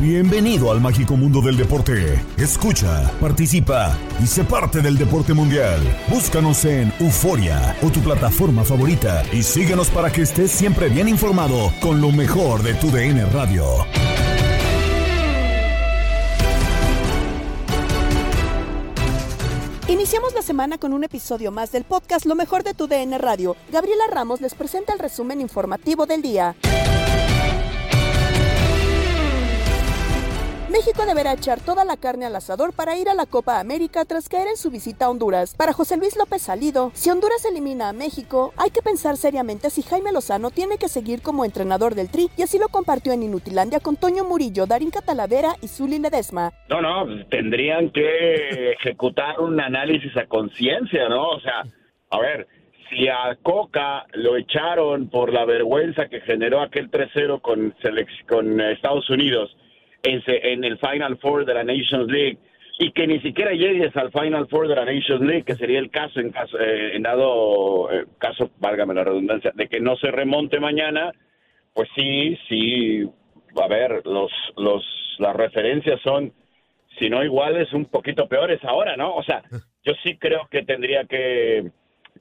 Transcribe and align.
Bienvenido 0.00 0.70
al 0.70 0.80
mágico 0.80 1.16
mundo 1.16 1.40
del 1.40 1.56
deporte. 1.56 2.22
Escucha, 2.36 3.10
participa 3.20 3.98
y 4.22 4.28
sé 4.28 4.44
parte 4.44 4.80
del 4.80 4.96
deporte 4.96 5.34
mundial. 5.34 5.80
Búscanos 6.08 6.64
en 6.66 6.92
Euforia 7.00 7.76
o 7.82 7.90
tu 7.90 7.98
plataforma 7.98 8.62
favorita 8.62 9.24
y 9.32 9.42
síguenos 9.42 9.88
para 9.88 10.12
que 10.12 10.22
estés 10.22 10.52
siempre 10.52 10.88
bien 10.88 11.08
informado 11.08 11.72
con 11.80 12.00
lo 12.00 12.12
mejor 12.12 12.62
de 12.62 12.74
tu 12.74 12.92
DN 12.92 13.26
Radio. 13.26 13.64
Iniciamos 19.88 20.32
la 20.32 20.42
semana 20.42 20.78
con 20.78 20.92
un 20.92 21.02
episodio 21.02 21.50
más 21.50 21.72
del 21.72 21.82
podcast 21.82 22.24
Lo 22.24 22.36
mejor 22.36 22.62
de 22.62 22.72
tu 22.72 22.86
DN 22.86 23.18
Radio. 23.18 23.56
Gabriela 23.72 24.04
Ramos 24.12 24.40
les 24.40 24.54
presenta 24.54 24.92
el 24.92 25.00
resumen 25.00 25.40
informativo 25.40 26.06
del 26.06 26.22
día. 26.22 26.54
México 30.70 31.06
deberá 31.06 31.32
echar 31.32 31.60
toda 31.60 31.82
la 31.86 31.96
carne 31.96 32.26
al 32.26 32.36
asador 32.36 32.74
para 32.76 32.98
ir 32.98 33.08
a 33.08 33.14
la 33.14 33.24
Copa 33.24 33.58
América 33.58 34.04
tras 34.04 34.28
caer 34.28 34.48
en 34.48 34.58
su 34.58 34.70
visita 34.70 35.06
a 35.06 35.10
Honduras. 35.10 35.54
Para 35.56 35.72
José 35.72 35.96
Luis 35.96 36.14
López 36.14 36.42
Salido, 36.42 36.90
si 36.92 37.08
Honduras 37.08 37.42
elimina 37.46 37.88
a 37.88 37.94
México, 37.94 38.52
hay 38.58 38.68
que 38.68 38.82
pensar 38.82 39.16
seriamente 39.16 39.70
si 39.70 39.80
Jaime 39.80 40.12
Lozano 40.12 40.50
tiene 40.50 40.76
que 40.76 40.88
seguir 40.88 41.22
como 41.22 41.46
entrenador 41.46 41.94
del 41.94 42.10
Tri, 42.10 42.28
y 42.36 42.42
así 42.42 42.58
lo 42.58 42.68
compartió 42.68 43.14
en 43.14 43.22
Inutilandia 43.22 43.80
con 43.80 43.96
Toño 43.96 44.24
Murillo, 44.24 44.66
Darín 44.66 44.90
Catalavera 44.90 45.54
y 45.62 45.68
Zuli 45.68 45.98
Ledesma. 45.98 46.52
No, 46.68 46.82
no, 46.82 47.24
tendrían 47.30 47.90
que 47.90 48.72
ejecutar 48.72 49.40
un 49.40 49.58
análisis 49.58 50.14
a 50.18 50.26
conciencia, 50.26 51.08
¿no? 51.08 51.30
O 51.30 51.40
sea, 51.40 51.62
a 52.10 52.20
ver, 52.20 52.46
si 52.90 53.08
a 53.08 53.38
Coca 53.42 54.04
lo 54.12 54.36
echaron 54.36 55.08
por 55.08 55.32
la 55.32 55.46
vergüenza 55.46 56.08
que 56.08 56.20
generó 56.20 56.60
aquel 56.60 56.90
3-0 56.90 57.40
con, 57.40 57.74
con 58.28 58.60
Estados 58.60 59.08
Unidos 59.08 59.56
en, 60.02 60.22
en 60.26 60.64
el 60.64 60.78
Final 60.78 61.18
Four 61.18 61.44
de 61.44 61.54
la 61.54 61.64
Nations 61.64 62.10
League 62.10 62.38
y 62.78 62.92
que 62.92 63.06
ni 63.08 63.20
siquiera 63.20 63.52
llegues 63.52 63.94
al 63.96 64.12
Final 64.12 64.46
Four 64.48 64.68
de 64.68 64.76
la 64.76 64.84
Nations 64.84 65.20
League, 65.20 65.42
que 65.42 65.56
sería 65.56 65.80
el 65.80 65.90
caso 65.90 66.20
en 66.20 66.30
caso 66.30 66.58
eh, 66.60 66.94
en 66.94 67.02
dado 67.02 67.90
eh, 67.90 68.04
caso, 68.18 68.50
válgame 68.58 68.94
la 68.94 69.04
redundancia, 69.04 69.50
de 69.54 69.68
que 69.68 69.80
no 69.80 69.96
se 69.96 70.12
remonte 70.12 70.60
mañana, 70.60 71.12
pues 71.74 71.88
sí, 71.96 72.38
sí, 72.48 73.02
a 73.60 73.66
ver, 73.66 74.06
los, 74.06 74.30
los, 74.56 74.84
las 75.18 75.34
referencias 75.34 76.00
son, 76.02 76.32
si 76.98 77.10
no 77.10 77.24
iguales, 77.24 77.72
un 77.72 77.86
poquito 77.86 78.28
peores 78.28 78.62
ahora, 78.62 78.96
¿no? 78.96 79.14
O 79.16 79.24
sea, 79.24 79.42
yo 79.84 79.94
sí 80.04 80.16
creo 80.16 80.46
que 80.48 80.62
tendría 80.62 81.04
que, 81.04 81.72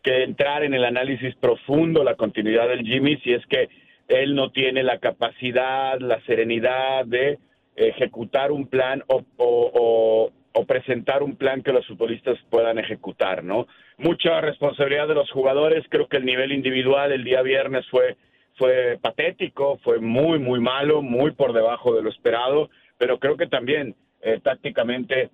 que 0.02 0.24
entrar 0.24 0.64
en 0.64 0.74
el 0.74 0.86
análisis 0.86 1.36
profundo 1.36 2.04
la 2.04 2.16
continuidad 2.16 2.68
del 2.68 2.84
Jimmy 2.84 3.18
si 3.18 3.34
es 3.34 3.46
que 3.46 3.70
él 4.08 4.34
no 4.34 4.52
tiene 4.52 4.82
la 4.82 4.98
capacidad, 4.98 6.00
la 6.00 6.20
serenidad 6.22 7.06
de 7.06 7.38
ejecutar 7.78 8.52
un 8.52 8.68
plan 8.68 9.04
o, 9.08 10.32
presentar 10.68 11.22
un 11.22 11.36
plan 11.38 11.62
que 11.62 11.72
los 11.72 11.86
futbolistas 11.86 12.38
puedan 12.50 12.80
ejecutar, 12.80 13.44
¿no? 13.44 13.68
Mucha 14.00 14.42
responsabilidad 14.42 15.08
de 15.08 15.14
los 15.14 15.30
jugadores, 15.32 15.86
creo 15.88 16.08
que 16.08 16.18
el 16.18 16.26
nivel 16.26 16.52
individual 16.52 17.12
el 17.12 17.24
día 17.24 17.42
viernes 17.44 17.86
fue 17.90 18.18
fue 18.56 18.98
patético, 19.00 19.78
fue 19.84 20.00
muy 20.00 20.40
muy 20.40 20.60
malo, 20.60 21.04
muy 21.04 21.32
por 21.32 21.54
debajo 21.54 21.94
de 21.96 22.02
lo 22.02 22.10
esperado, 22.10 22.70
pero 22.98 23.20
creo 23.20 23.38
que 23.38 23.46
también 23.48 23.96
eh, 24.22 24.40
tácticamente 24.44 25.30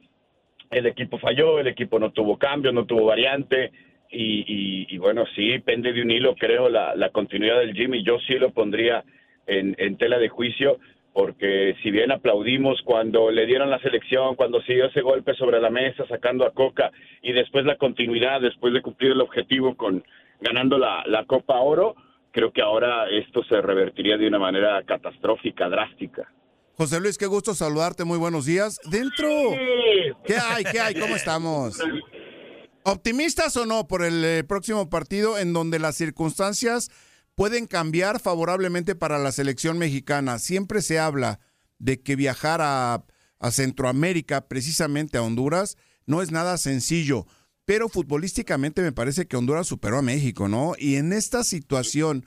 el 0.71 0.85
equipo 0.87 1.17
falló, 1.17 1.57
el 1.59 1.67
equipo 1.67 1.97
no 1.99 2.11
tuvo 2.11 2.37
cambio, 2.37 2.73
no 2.73 2.85
tuvo 2.85 3.05
variante 3.05 3.71
y, 4.11 4.43
y- 4.45 4.87
y 4.93 4.97
bueno, 4.97 5.23
sí, 5.35 5.57
pende 5.59 5.93
de 5.93 6.01
un 6.01 6.11
hilo, 6.11 6.35
creo, 6.35 6.67
la, 6.67 6.95
la 6.95 7.09
continuidad 7.09 7.59
del 7.59 7.73
Jimmy. 7.73 8.03
Yo 8.03 8.19
sí 8.27 8.33
lo 8.33 8.49
pondría 8.51 9.03
en, 9.47 9.73
en 9.79 9.97
tela 9.97 10.19
de 10.19 10.27
juicio 10.29 10.79
porque 11.13 11.75
si 11.83 11.91
bien 11.91 12.11
aplaudimos 12.11 12.81
cuando 12.83 13.29
le 13.29 13.45
dieron 13.45 13.69
la 13.69 13.79
selección, 13.79 14.35
cuando 14.35 14.61
se 14.63 14.73
dio 14.73 14.85
ese 14.87 15.01
golpe 15.01 15.35
sobre 15.35 15.61
la 15.61 15.69
mesa 15.69 16.05
sacando 16.07 16.45
a 16.45 16.51
Coca 16.51 16.91
y 17.21 17.31
después 17.33 17.65
la 17.65 17.77
continuidad, 17.77 18.41
después 18.41 18.73
de 18.73 18.81
cumplir 18.81 19.11
el 19.11 19.21
objetivo 19.21 19.75
con 19.77 20.03
ganando 20.41 20.77
la, 20.77 21.03
la 21.05 21.25
Copa 21.25 21.59
Oro, 21.59 21.95
creo 22.31 22.51
que 22.51 22.61
ahora 22.61 23.07
esto 23.09 23.43
se 23.43 23.61
revertiría 23.61 24.17
de 24.17 24.27
una 24.27 24.39
manera 24.39 24.81
catastrófica, 24.83 25.69
drástica. 25.69 26.29
José 26.75 26.99
Luis, 26.99 27.19
qué 27.19 27.27
gusto 27.27 27.53
saludarte, 27.53 28.03
muy 28.03 28.17
buenos 28.17 28.45
días. 28.45 28.79
Dentro, 28.89 29.29
¿qué 30.25 30.35
hay? 30.35 30.63
¿Qué 30.63 30.79
hay? 30.79 30.95
¿Cómo 30.95 31.15
estamos? 31.15 31.79
¿Optimistas 32.83 33.55
o 33.55 33.67
no 33.67 33.87
por 33.87 34.03
el 34.03 34.25
eh, 34.25 34.43
próximo 34.43 34.89
partido 34.89 35.37
en 35.37 35.53
donde 35.53 35.77
las 35.77 35.95
circunstancias 35.95 36.89
pueden 37.35 37.67
cambiar 37.67 38.19
favorablemente 38.19 38.95
para 38.95 39.19
la 39.19 39.31
selección 39.31 39.77
mexicana? 39.77 40.39
Siempre 40.39 40.81
se 40.81 40.99
habla 40.99 41.39
de 41.79 42.01
que 42.01 42.15
viajar 42.15 42.61
a, 42.61 43.03
Centroamérica, 43.51 44.47
precisamente 44.47 45.17
a 45.17 45.21
Honduras, 45.21 45.75
no 46.05 46.21
es 46.21 46.31
nada 46.31 46.57
sencillo, 46.57 47.27
pero 47.65 47.89
futbolísticamente 47.89 48.81
me 48.81 48.93
parece 48.93 49.27
que 49.27 49.35
Honduras 49.35 49.67
superó 49.67 49.97
a 49.97 50.01
México, 50.01 50.47
¿no? 50.47 50.75
Y 50.79 50.95
en 50.95 51.11
esta 51.11 51.43
situación, 51.43 52.25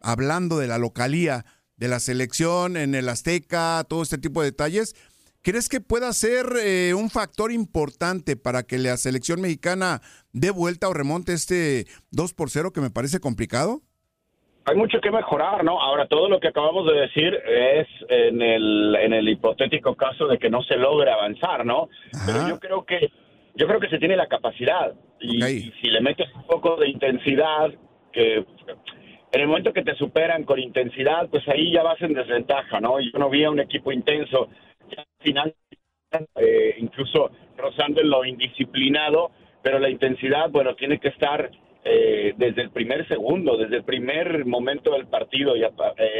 hablando 0.00 0.58
de 0.58 0.66
la 0.66 0.78
localía, 0.78 1.44
de 1.76 1.86
la 1.86 2.00
selección 2.00 2.76
en 2.76 2.96
el 2.96 3.08
Azteca, 3.08 3.84
todo 3.88 4.02
este 4.02 4.18
tipo 4.18 4.42
de 4.42 4.50
detalles, 4.50 4.96
¿crees 5.40 5.68
que 5.68 5.80
pueda 5.80 6.12
ser 6.12 6.46
eh, 6.60 6.94
un 6.94 7.10
factor 7.10 7.52
importante 7.52 8.34
para 8.34 8.64
que 8.64 8.78
la 8.78 8.96
selección 8.96 9.40
mexicana 9.40 10.02
dé 10.32 10.50
vuelta 10.50 10.88
o 10.88 10.94
remonte 10.94 11.32
este 11.32 11.86
2 12.10 12.34
por 12.34 12.50
0 12.50 12.72
que 12.72 12.80
me 12.80 12.90
parece 12.90 13.20
complicado? 13.20 13.84
Hay 14.68 14.76
mucho 14.76 15.00
que 15.00 15.12
mejorar, 15.12 15.62
¿no? 15.62 15.80
Ahora, 15.80 16.08
todo 16.08 16.28
lo 16.28 16.40
que 16.40 16.48
acabamos 16.48 16.86
de 16.86 17.00
decir 17.00 17.34
es 17.46 17.86
en 18.08 18.42
el, 18.42 18.96
en 19.00 19.12
el 19.12 19.28
hipotético 19.28 19.94
caso 19.94 20.26
de 20.26 20.38
que 20.38 20.50
no 20.50 20.62
se 20.64 20.76
logre 20.76 21.12
avanzar, 21.12 21.64
¿no? 21.64 21.88
Pero 22.26 22.48
yo 22.48 22.58
creo 22.58 22.84
que 22.84 23.10
yo 23.54 23.66
creo 23.66 23.80
que 23.80 23.88
se 23.88 23.98
tiene 23.98 24.16
la 24.16 24.26
capacidad 24.26 24.92
y, 25.20 25.42
y 25.42 25.72
si 25.80 25.88
le 25.88 26.00
metes 26.00 26.28
un 26.34 26.42
poco 26.42 26.76
de 26.76 26.88
intensidad, 26.88 27.72
que 28.12 28.44
en 29.32 29.40
el 29.40 29.46
momento 29.46 29.72
que 29.72 29.82
te 29.82 29.94
superan 29.94 30.44
con 30.44 30.58
intensidad, 30.58 31.28
pues 31.30 31.46
ahí 31.48 31.72
ya 31.72 31.82
vas 31.82 32.00
en 32.02 32.14
desventaja, 32.14 32.80
¿no? 32.80 32.98
Yo 33.00 33.18
no 33.18 33.30
vi 33.30 33.44
a 33.44 33.50
un 33.50 33.60
equipo 33.60 33.92
intenso, 33.92 34.48
ya 34.90 35.02
al 35.02 35.22
final, 35.22 35.54
eh, 36.36 36.74
incluso 36.78 37.30
rozando 37.56 38.00
en 38.00 38.10
lo 38.10 38.24
indisciplinado, 38.24 39.30
pero 39.62 39.78
la 39.78 39.90
intensidad, 39.90 40.50
bueno, 40.50 40.74
tiene 40.74 40.98
que 40.98 41.08
estar 41.08 41.50
eh, 41.88 42.34
desde 42.36 42.62
el 42.62 42.70
primer 42.70 43.06
segundo, 43.06 43.56
desde 43.56 43.76
el 43.76 43.84
primer 43.84 44.44
momento 44.44 44.92
del 44.92 45.06
partido. 45.06 45.56
Y 45.56 45.62
eh, 45.62 45.70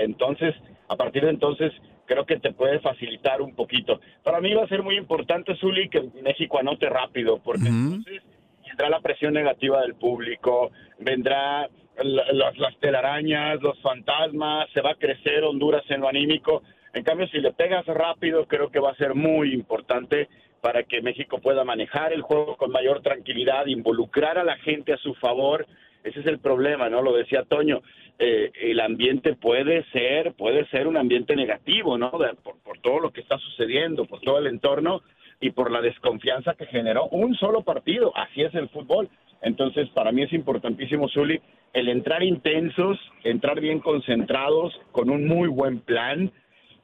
entonces, 0.04 0.54
a 0.88 0.94
partir 0.94 1.24
de 1.24 1.30
entonces, 1.30 1.72
creo 2.04 2.24
que 2.24 2.38
te 2.38 2.52
puede 2.52 2.78
facilitar 2.78 3.42
un 3.42 3.52
poquito. 3.56 4.00
Para 4.22 4.40
mí 4.40 4.54
va 4.54 4.62
a 4.62 4.68
ser 4.68 4.84
muy 4.84 4.96
importante, 4.96 5.56
Zuli, 5.56 5.88
que 5.88 6.04
México 6.22 6.60
anote 6.60 6.88
rápido, 6.88 7.40
porque 7.42 7.66
entonces 7.66 8.22
vendrá 8.64 8.88
la 8.88 9.00
presión 9.00 9.34
negativa 9.34 9.80
del 9.80 9.96
público, 9.96 10.70
vendrá 11.00 11.69
las, 12.00 12.56
las 12.58 12.76
telarañas, 12.78 13.60
los 13.60 13.76
fantasmas, 13.80 14.70
se 14.72 14.82
va 14.82 14.92
a 14.92 14.94
crecer 14.94 15.42
Honduras 15.42 15.82
en 15.88 16.00
lo 16.00 16.08
anímico. 16.08 16.62
En 16.94 17.02
cambio, 17.02 17.26
si 17.26 17.38
le 17.38 17.52
pegas 17.52 17.84
rápido, 17.86 18.46
creo 18.46 18.70
que 18.70 18.78
va 18.78 18.92
a 18.92 18.96
ser 18.96 19.16
muy 19.16 19.52
importante 19.52 20.28
para 20.66 20.82
que 20.82 21.00
México 21.00 21.38
pueda 21.38 21.62
manejar 21.62 22.12
el 22.12 22.22
juego 22.22 22.56
con 22.56 22.72
mayor 22.72 23.00
tranquilidad, 23.00 23.66
involucrar 23.66 24.36
a 24.36 24.42
la 24.42 24.56
gente 24.56 24.92
a 24.92 24.96
su 24.96 25.14
favor. 25.14 25.64
Ese 26.02 26.18
es 26.18 26.26
el 26.26 26.40
problema, 26.40 26.88
¿no? 26.88 27.02
Lo 27.02 27.16
decía 27.16 27.44
Toño. 27.44 27.82
Eh, 28.18 28.50
el 28.62 28.80
ambiente 28.80 29.36
puede 29.36 29.84
ser, 29.92 30.32
puede 30.32 30.66
ser 30.70 30.88
un 30.88 30.96
ambiente 30.96 31.36
negativo, 31.36 31.96
¿no? 31.96 32.10
por, 32.10 32.58
por 32.64 32.80
todo 32.80 32.98
lo 32.98 33.12
que 33.12 33.20
está 33.20 33.38
sucediendo, 33.38 34.06
por 34.06 34.18
todo 34.22 34.38
el 34.38 34.48
entorno 34.48 35.02
y 35.40 35.50
por 35.50 35.70
la 35.70 35.80
desconfianza 35.80 36.54
que 36.54 36.66
generó 36.66 37.06
un 37.12 37.36
solo 37.36 37.62
partido. 37.62 38.10
Así 38.16 38.42
es 38.42 38.52
el 38.56 38.69
fútbol. 38.69 39.08
Entonces, 39.42 39.88
para 39.90 40.10
mí 40.10 40.24
es 40.24 40.32
importantísimo, 40.32 41.08
Zuli, 41.08 41.40
el 41.74 41.88
entrar 41.88 42.24
intensos, 42.24 42.98
entrar 43.22 43.60
bien 43.60 43.78
concentrados, 43.78 44.76
con 44.90 45.10
un 45.10 45.28
muy 45.28 45.46
buen 45.46 45.78
plan, 45.78 46.32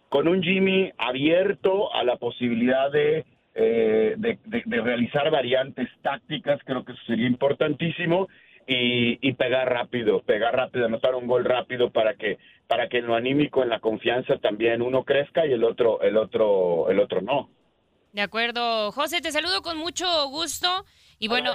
con 0.08 0.28
un 0.28 0.40
Jimmy 0.40 0.92
abierto 0.98 1.92
a 1.92 2.04
la 2.04 2.14
posibilidad 2.14 2.92
de, 2.92 3.24
eh, 3.54 4.14
de, 4.16 4.38
realizar 4.80 5.30
variantes 5.30 5.88
tácticas, 6.02 6.60
creo 6.64 6.84
que 6.84 6.92
eso 6.92 7.02
sería 7.06 7.26
importantísimo, 7.26 8.28
y, 8.66 9.32
pegar 9.32 9.68
rápido, 9.68 10.22
pegar 10.22 10.54
rápido, 10.54 10.86
anotar 10.86 11.14
un 11.14 11.26
gol 11.26 11.44
rápido 11.44 11.90
para 11.90 12.14
que, 12.14 12.38
para 12.68 12.88
que 12.88 12.98
en 12.98 13.06
lo 13.06 13.16
anímico, 13.16 13.62
en 13.62 13.68
la 13.68 13.80
confianza 13.80 14.38
también 14.38 14.82
uno 14.82 15.04
crezca 15.04 15.44
y 15.46 15.52
el 15.52 15.64
otro, 15.64 16.00
el 16.00 16.16
otro, 16.16 16.88
el 16.88 17.00
otro 17.00 17.20
no. 17.20 17.50
De 18.12 18.22
acuerdo, 18.22 18.92
José, 18.92 19.20
te 19.20 19.32
saludo 19.32 19.62
con 19.62 19.78
mucho 19.78 20.06
gusto 20.28 20.68
y 21.18 21.28
bueno, 21.28 21.52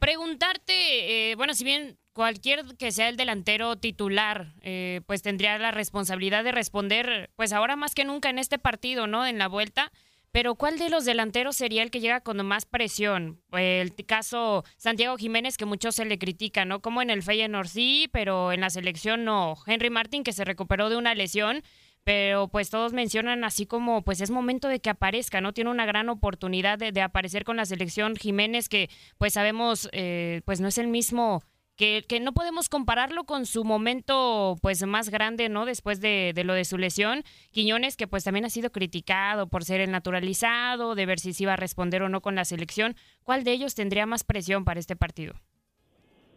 preguntarte, 0.00 1.30
eh, 1.30 1.34
bueno, 1.36 1.54
si 1.54 1.64
bien 1.64 1.98
cualquier 2.12 2.64
que 2.78 2.92
sea 2.92 3.08
el 3.08 3.16
delantero 3.16 3.76
titular, 3.76 4.54
eh, 4.62 5.02
pues 5.06 5.22
tendría 5.22 5.58
la 5.58 5.70
responsabilidad 5.70 6.44
de 6.44 6.52
responder, 6.52 7.30
pues 7.36 7.52
ahora 7.52 7.76
más 7.76 7.94
que 7.94 8.04
nunca 8.04 8.30
en 8.30 8.38
este 8.38 8.58
partido, 8.58 9.06
¿no? 9.06 9.26
En 9.26 9.38
la 9.38 9.48
vuelta. 9.48 9.92
Pero 10.38 10.54
¿cuál 10.54 10.78
de 10.78 10.88
los 10.88 11.04
delanteros 11.04 11.56
sería 11.56 11.82
el 11.82 11.90
que 11.90 11.98
llega 11.98 12.20
con 12.20 12.46
más 12.46 12.64
presión? 12.64 13.42
El 13.50 13.92
caso 14.06 14.64
Santiago 14.76 15.16
Jiménez, 15.16 15.56
que 15.56 15.64
muchos 15.64 15.96
se 15.96 16.04
le 16.04 16.16
critica, 16.16 16.64
¿no? 16.64 16.80
Como 16.80 17.02
en 17.02 17.10
el 17.10 17.24
Feyenoord 17.24 17.66
sí, 17.66 18.08
pero 18.12 18.52
en 18.52 18.60
la 18.60 18.70
selección 18.70 19.24
no. 19.24 19.56
Henry 19.66 19.90
Martin, 19.90 20.22
que 20.22 20.32
se 20.32 20.44
recuperó 20.44 20.90
de 20.90 20.96
una 20.96 21.16
lesión, 21.16 21.64
pero 22.04 22.46
pues 22.46 22.70
todos 22.70 22.92
mencionan 22.92 23.42
así 23.42 23.66
como 23.66 24.02
pues 24.04 24.20
es 24.20 24.30
momento 24.30 24.68
de 24.68 24.78
que 24.78 24.90
aparezca, 24.90 25.40
¿no? 25.40 25.52
Tiene 25.52 25.70
una 25.70 25.86
gran 25.86 26.08
oportunidad 26.08 26.78
de, 26.78 27.02
aparecer 27.02 27.42
con 27.42 27.56
la 27.56 27.66
selección 27.66 28.14
Jiménez, 28.14 28.68
que 28.68 28.90
pues 29.18 29.32
sabemos 29.32 29.88
eh, 29.90 30.42
pues 30.44 30.60
no 30.60 30.68
es 30.68 30.78
el 30.78 30.86
mismo 30.86 31.42
que, 31.78 32.20
no 32.20 32.32
podemos 32.32 32.68
compararlo 32.68 33.22
con 33.22 33.46
su 33.46 33.64
momento 33.64 34.56
pues 34.60 34.84
más 34.84 35.10
grande, 35.10 35.48
¿no? 35.48 35.64
Después 35.64 36.00
de, 36.00 36.34
lo 36.44 36.52
de 36.52 36.64
su 36.64 36.76
lesión. 36.76 37.22
Quiñones, 37.52 37.96
que 37.96 38.08
pues 38.08 38.24
también 38.24 38.44
ha 38.44 38.50
sido 38.50 38.70
criticado 38.70 39.48
por 39.48 39.62
ser 39.62 39.80
el 39.80 39.92
naturalizado, 39.92 40.96
de 40.96 41.06
ver 41.06 41.20
si 41.20 41.32
se 41.32 41.44
iba 41.44 41.52
a 41.52 41.56
responder 41.56 42.02
o 42.02 42.08
no 42.08 42.20
con 42.20 42.34
la 42.34 42.44
selección. 42.44 42.94
¿Cuál 43.22 43.44
de 43.44 43.52
ellos 43.52 43.76
tendría 43.76 44.06
más 44.06 44.24
presión 44.24 44.64
para 44.64 44.80
este 44.80 44.96
partido? 44.96 45.34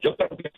Yo 0.01 0.15
creo 0.15 0.29
que 0.29 0.51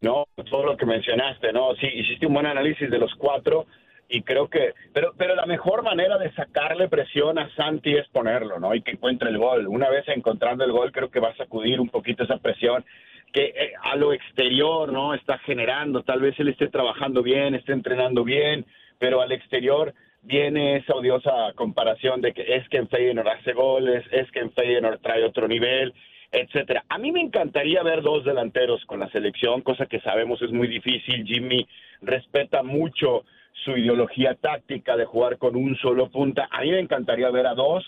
no, 0.00 0.24
todo 0.50 0.64
lo 0.64 0.76
que 0.78 0.86
mencionaste, 0.86 1.52
¿no? 1.52 1.74
Sí, 1.76 1.86
hiciste 1.86 2.26
un 2.26 2.34
buen 2.34 2.46
análisis 2.46 2.90
de 2.90 2.98
los 2.98 3.14
cuatro 3.16 3.66
y 4.08 4.22
creo 4.22 4.48
que, 4.48 4.72
pero, 4.94 5.12
pero 5.16 5.34
la 5.34 5.46
mejor 5.46 5.82
manera 5.82 6.16
de 6.18 6.32
sacarle 6.32 6.88
presión 6.88 7.38
a 7.38 7.54
Santi 7.54 7.94
es 7.94 8.08
ponerlo, 8.08 8.58
¿no? 8.58 8.74
Y 8.74 8.82
que 8.82 8.92
encuentre 8.92 9.28
el 9.28 9.38
gol. 9.38 9.66
Una 9.68 9.90
vez 9.90 10.08
encontrando 10.08 10.64
el 10.64 10.72
gol, 10.72 10.90
creo 10.90 11.10
que 11.10 11.20
va 11.20 11.28
a 11.28 11.36
sacudir 11.36 11.80
un 11.80 11.90
poquito 11.90 12.24
esa 12.24 12.38
presión 12.38 12.84
que 13.32 13.44
eh, 13.44 13.72
a 13.82 13.96
lo 13.96 14.12
exterior, 14.12 14.92
¿no? 14.92 15.14
Está 15.14 15.38
generando, 15.38 16.02
tal 16.02 16.20
vez 16.20 16.38
él 16.38 16.48
esté 16.48 16.68
trabajando 16.68 17.22
bien, 17.22 17.54
esté 17.54 17.72
entrenando 17.72 18.24
bien, 18.24 18.66
pero 18.98 19.20
al 19.20 19.32
exterior 19.32 19.94
viene 20.22 20.76
esa 20.76 20.94
odiosa 20.94 21.52
comparación 21.54 22.20
de 22.20 22.32
que 22.32 22.56
es 22.56 22.68
que 22.68 22.76
en 22.78 22.88
Feyenoord 22.88 23.28
hace 23.28 23.52
goles, 23.52 24.04
es 24.12 24.30
que 24.30 24.40
en 24.40 24.52
Feyenoord 24.52 25.00
trae 25.00 25.24
otro 25.24 25.48
nivel, 25.48 25.92
etcétera. 26.30 26.84
A 26.88 26.98
mí 26.98 27.12
me 27.12 27.20
encantaría 27.20 27.82
ver 27.82 28.02
dos 28.02 28.24
delanteros 28.24 28.84
con 28.86 29.00
la 29.00 29.10
selección, 29.10 29.62
cosa 29.62 29.86
que 29.86 30.00
sabemos 30.00 30.40
es 30.42 30.50
muy 30.52 30.68
difícil. 30.68 31.26
Jimmy 31.26 31.66
respeta 32.00 32.62
mucho 32.62 33.24
su 33.64 33.72
ideología 33.72 34.34
táctica 34.34 34.96
de 34.96 35.04
jugar 35.04 35.38
con 35.38 35.56
un 35.56 35.76
solo 35.76 36.10
punta. 36.10 36.48
A 36.50 36.62
mí 36.62 36.70
me 36.70 36.80
encantaría 36.80 37.30
ver 37.30 37.46
a 37.46 37.54
dos, 37.54 37.84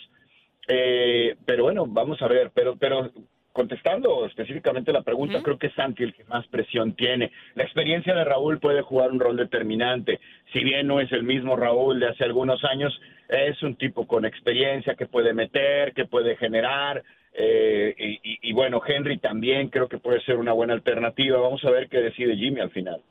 eh, 0.69 1.37
pero 1.47 1.65
bueno, 1.65 1.87
vamos 1.87 2.21
a 2.21 2.29
ver. 2.29 2.51
Pero, 2.55 2.77
pero 2.77 3.11
contestando 3.55 4.27
específicamente 4.27 4.93
la 4.93 5.03
pregunta, 5.03 5.41
creo 5.41 5.59
que 5.59 5.69
es 5.69 5.75
Santi 5.75 6.03
el 6.03 6.13
que 6.13 6.25
más 6.25 6.45
presión 6.49 6.95
tiene. 6.97 7.31
La 7.55 7.63
experiencia 7.63 8.13
de 8.13 8.25
Raúl 8.25 8.59
puede 8.59 8.83
jugar 8.83 9.13
un 9.13 9.21
rol 9.21 9.37
determinante. 9.37 10.19
Si 10.53 10.59
bien 10.65 10.89
no 10.89 11.01
es 11.01 11.11
el 11.13 11.23
mismo 11.23 11.55
Raúl 11.55 12.01
de 12.01 12.09
hace 12.09 12.25
algunos 12.25 12.63
años, 12.65 12.93
es 13.29 13.63
un 13.63 13.77
tipo 13.77 14.09
con 14.09 14.25
experiencia 14.25 14.97
que 14.97 15.07
puede 15.07 15.33
meter, 15.33 15.95
que 15.95 16.05
puede 16.05 16.37
generar. 16.37 17.05
Eh, 17.33 18.19
y, 18.43 18.53
bueno, 18.53 18.83
Henry 18.85 19.19
también 19.19 19.69
creo 19.69 19.89
que 19.89 19.99
puede 19.99 20.21
ser 20.25 20.37
una 20.37 20.53
buena 20.53 20.75
alternativa. 20.75 21.39
Vamos 21.39 21.65
a 21.65 21.71
ver 21.71 21.89
qué 21.89 21.99
decide 21.99 22.37
Jimmy 22.37 22.61
al 22.61 22.71
final. 22.71 23.03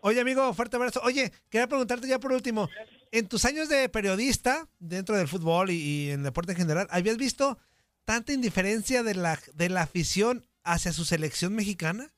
Oye, 0.00 0.20
amigo, 0.20 0.52
fuerte 0.54 0.74
abrazo. 0.74 1.02
Oye, 1.04 1.30
quería 1.48 1.68
preguntarte 1.68 2.08
ya 2.08 2.18
por 2.18 2.32
último, 2.32 2.68
en 3.12 3.28
tus 3.28 3.44
años 3.44 3.68
de 3.68 3.88
periodista 3.88 4.66
dentro 4.80 5.16
del 5.16 5.28
fútbol 5.28 5.70
y, 5.70 5.76
y 5.76 6.10
en 6.10 6.24
deporte 6.24 6.50
en 6.50 6.58
general, 6.58 6.88
¿habías 6.90 7.16
visto 7.16 7.58
tanta 8.04 8.32
indiferencia 8.32 9.02
de 9.02 9.14
la, 9.14 9.38
de 9.54 9.68
la 9.68 9.82
afición 9.82 10.42
hacia 10.64 10.92
su 10.92 11.04
selección 11.04 11.54
mexicana? 11.54 12.10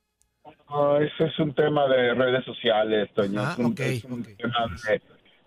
eso 1.00 1.24
es 1.24 1.38
un 1.38 1.54
tema 1.54 1.86
de 1.88 2.14
redes 2.14 2.44
sociales, 2.44 3.08
Toño. 3.14 3.40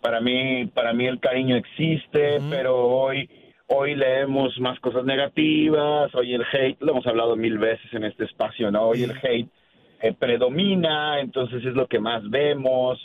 para 0.01 0.21
mí, 0.21 0.65
para 0.67 0.93
mí 0.93 1.05
el 1.07 1.19
cariño 1.19 1.55
existe, 1.55 2.39
pero 2.49 2.87
hoy, 2.87 3.29
hoy 3.67 3.95
leemos 3.95 4.57
más 4.59 4.79
cosas 4.79 5.05
negativas, 5.05 6.13
hoy 6.15 6.33
el 6.33 6.43
hate, 6.51 6.81
lo 6.81 6.91
hemos 6.91 7.07
hablado 7.07 7.35
mil 7.35 7.57
veces 7.57 7.93
en 7.93 8.03
este 8.05 8.25
espacio, 8.25 8.71
¿no? 8.71 8.83
Hoy 8.83 9.03
el 9.03 9.11
hate 9.11 9.49
eh, 10.01 10.13
predomina, 10.17 11.19
entonces 11.19 11.63
es 11.65 11.73
lo 11.73 11.87
que 11.87 11.99
más 11.99 12.27
vemos, 12.29 12.97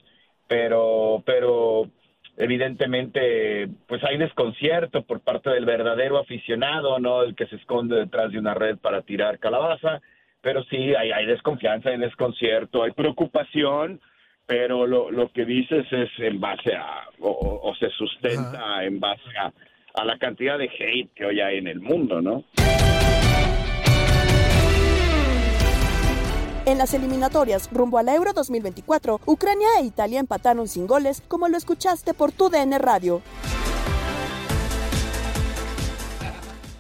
pero, 0.47 1.23
pero 1.27 1.91
evidentemente 2.37 3.69
pues 3.87 4.03
hay 4.05 4.19
desconcierto 4.19 5.03
por 5.03 5.21
parte 5.21 5.51
del 5.51 5.65
verdadero 5.65 6.19
aficionado, 6.19 6.99
no 6.99 7.23
el 7.23 7.35
que 7.35 7.47
se 7.47 7.57
esconde 7.57 7.97
detrás 7.97 8.33
de 8.33 8.39
una 8.39 8.55
red 8.55 8.79
para 8.79 9.03
tirar 9.03 9.39
calabaza, 9.39 10.01
pero 10.41 10.63
sí 10.65 10.95
hay, 10.95 11.13
hay 11.13 11.27
desconfianza, 11.27 11.91
hay 11.91 11.99
desconcierto, 11.99 12.83
hay 12.83 12.93
preocupación, 12.93 14.01
pero 14.47 14.87
lo, 14.87 15.11
lo 15.11 15.31
que 15.33 15.45
dices 15.45 15.87
es 15.91 16.11
en 16.19 16.41
base 16.41 16.75
a, 16.75 17.09
o, 17.21 17.75
se 17.79 17.89
sustenta 17.91 18.85
en 18.85 19.01
base 19.01 19.31
a, 19.41 19.53
a 19.95 20.05
la 20.05 20.19
cantidad 20.19 20.59
de 20.59 20.67
hate 20.67 21.11
que 21.15 21.25
hoy 21.25 21.41
hay 21.41 21.59
en 21.59 21.69
el 21.69 21.81
mundo, 21.81 22.21
¿no? 22.21 22.45
En 26.67 26.79
las 26.79 26.95
eliminatorias 26.95 27.69
rumbo 27.71 27.99
a 27.99 28.03
la 28.03 28.15
Euro 28.15 28.33
2024, 28.33 29.21
Ucrania 29.27 29.69
e 29.81 29.85
Italia 29.85 30.19
empataron 30.19 30.67
sin 30.67 30.87
goles, 30.87 31.23
como 31.29 31.47
lo 31.49 31.59
escuchaste 31.59 32.15
por 32.15 32.33
tu 32.33 32.49
DN 32.49 32.79
Radio. 32.79 33.21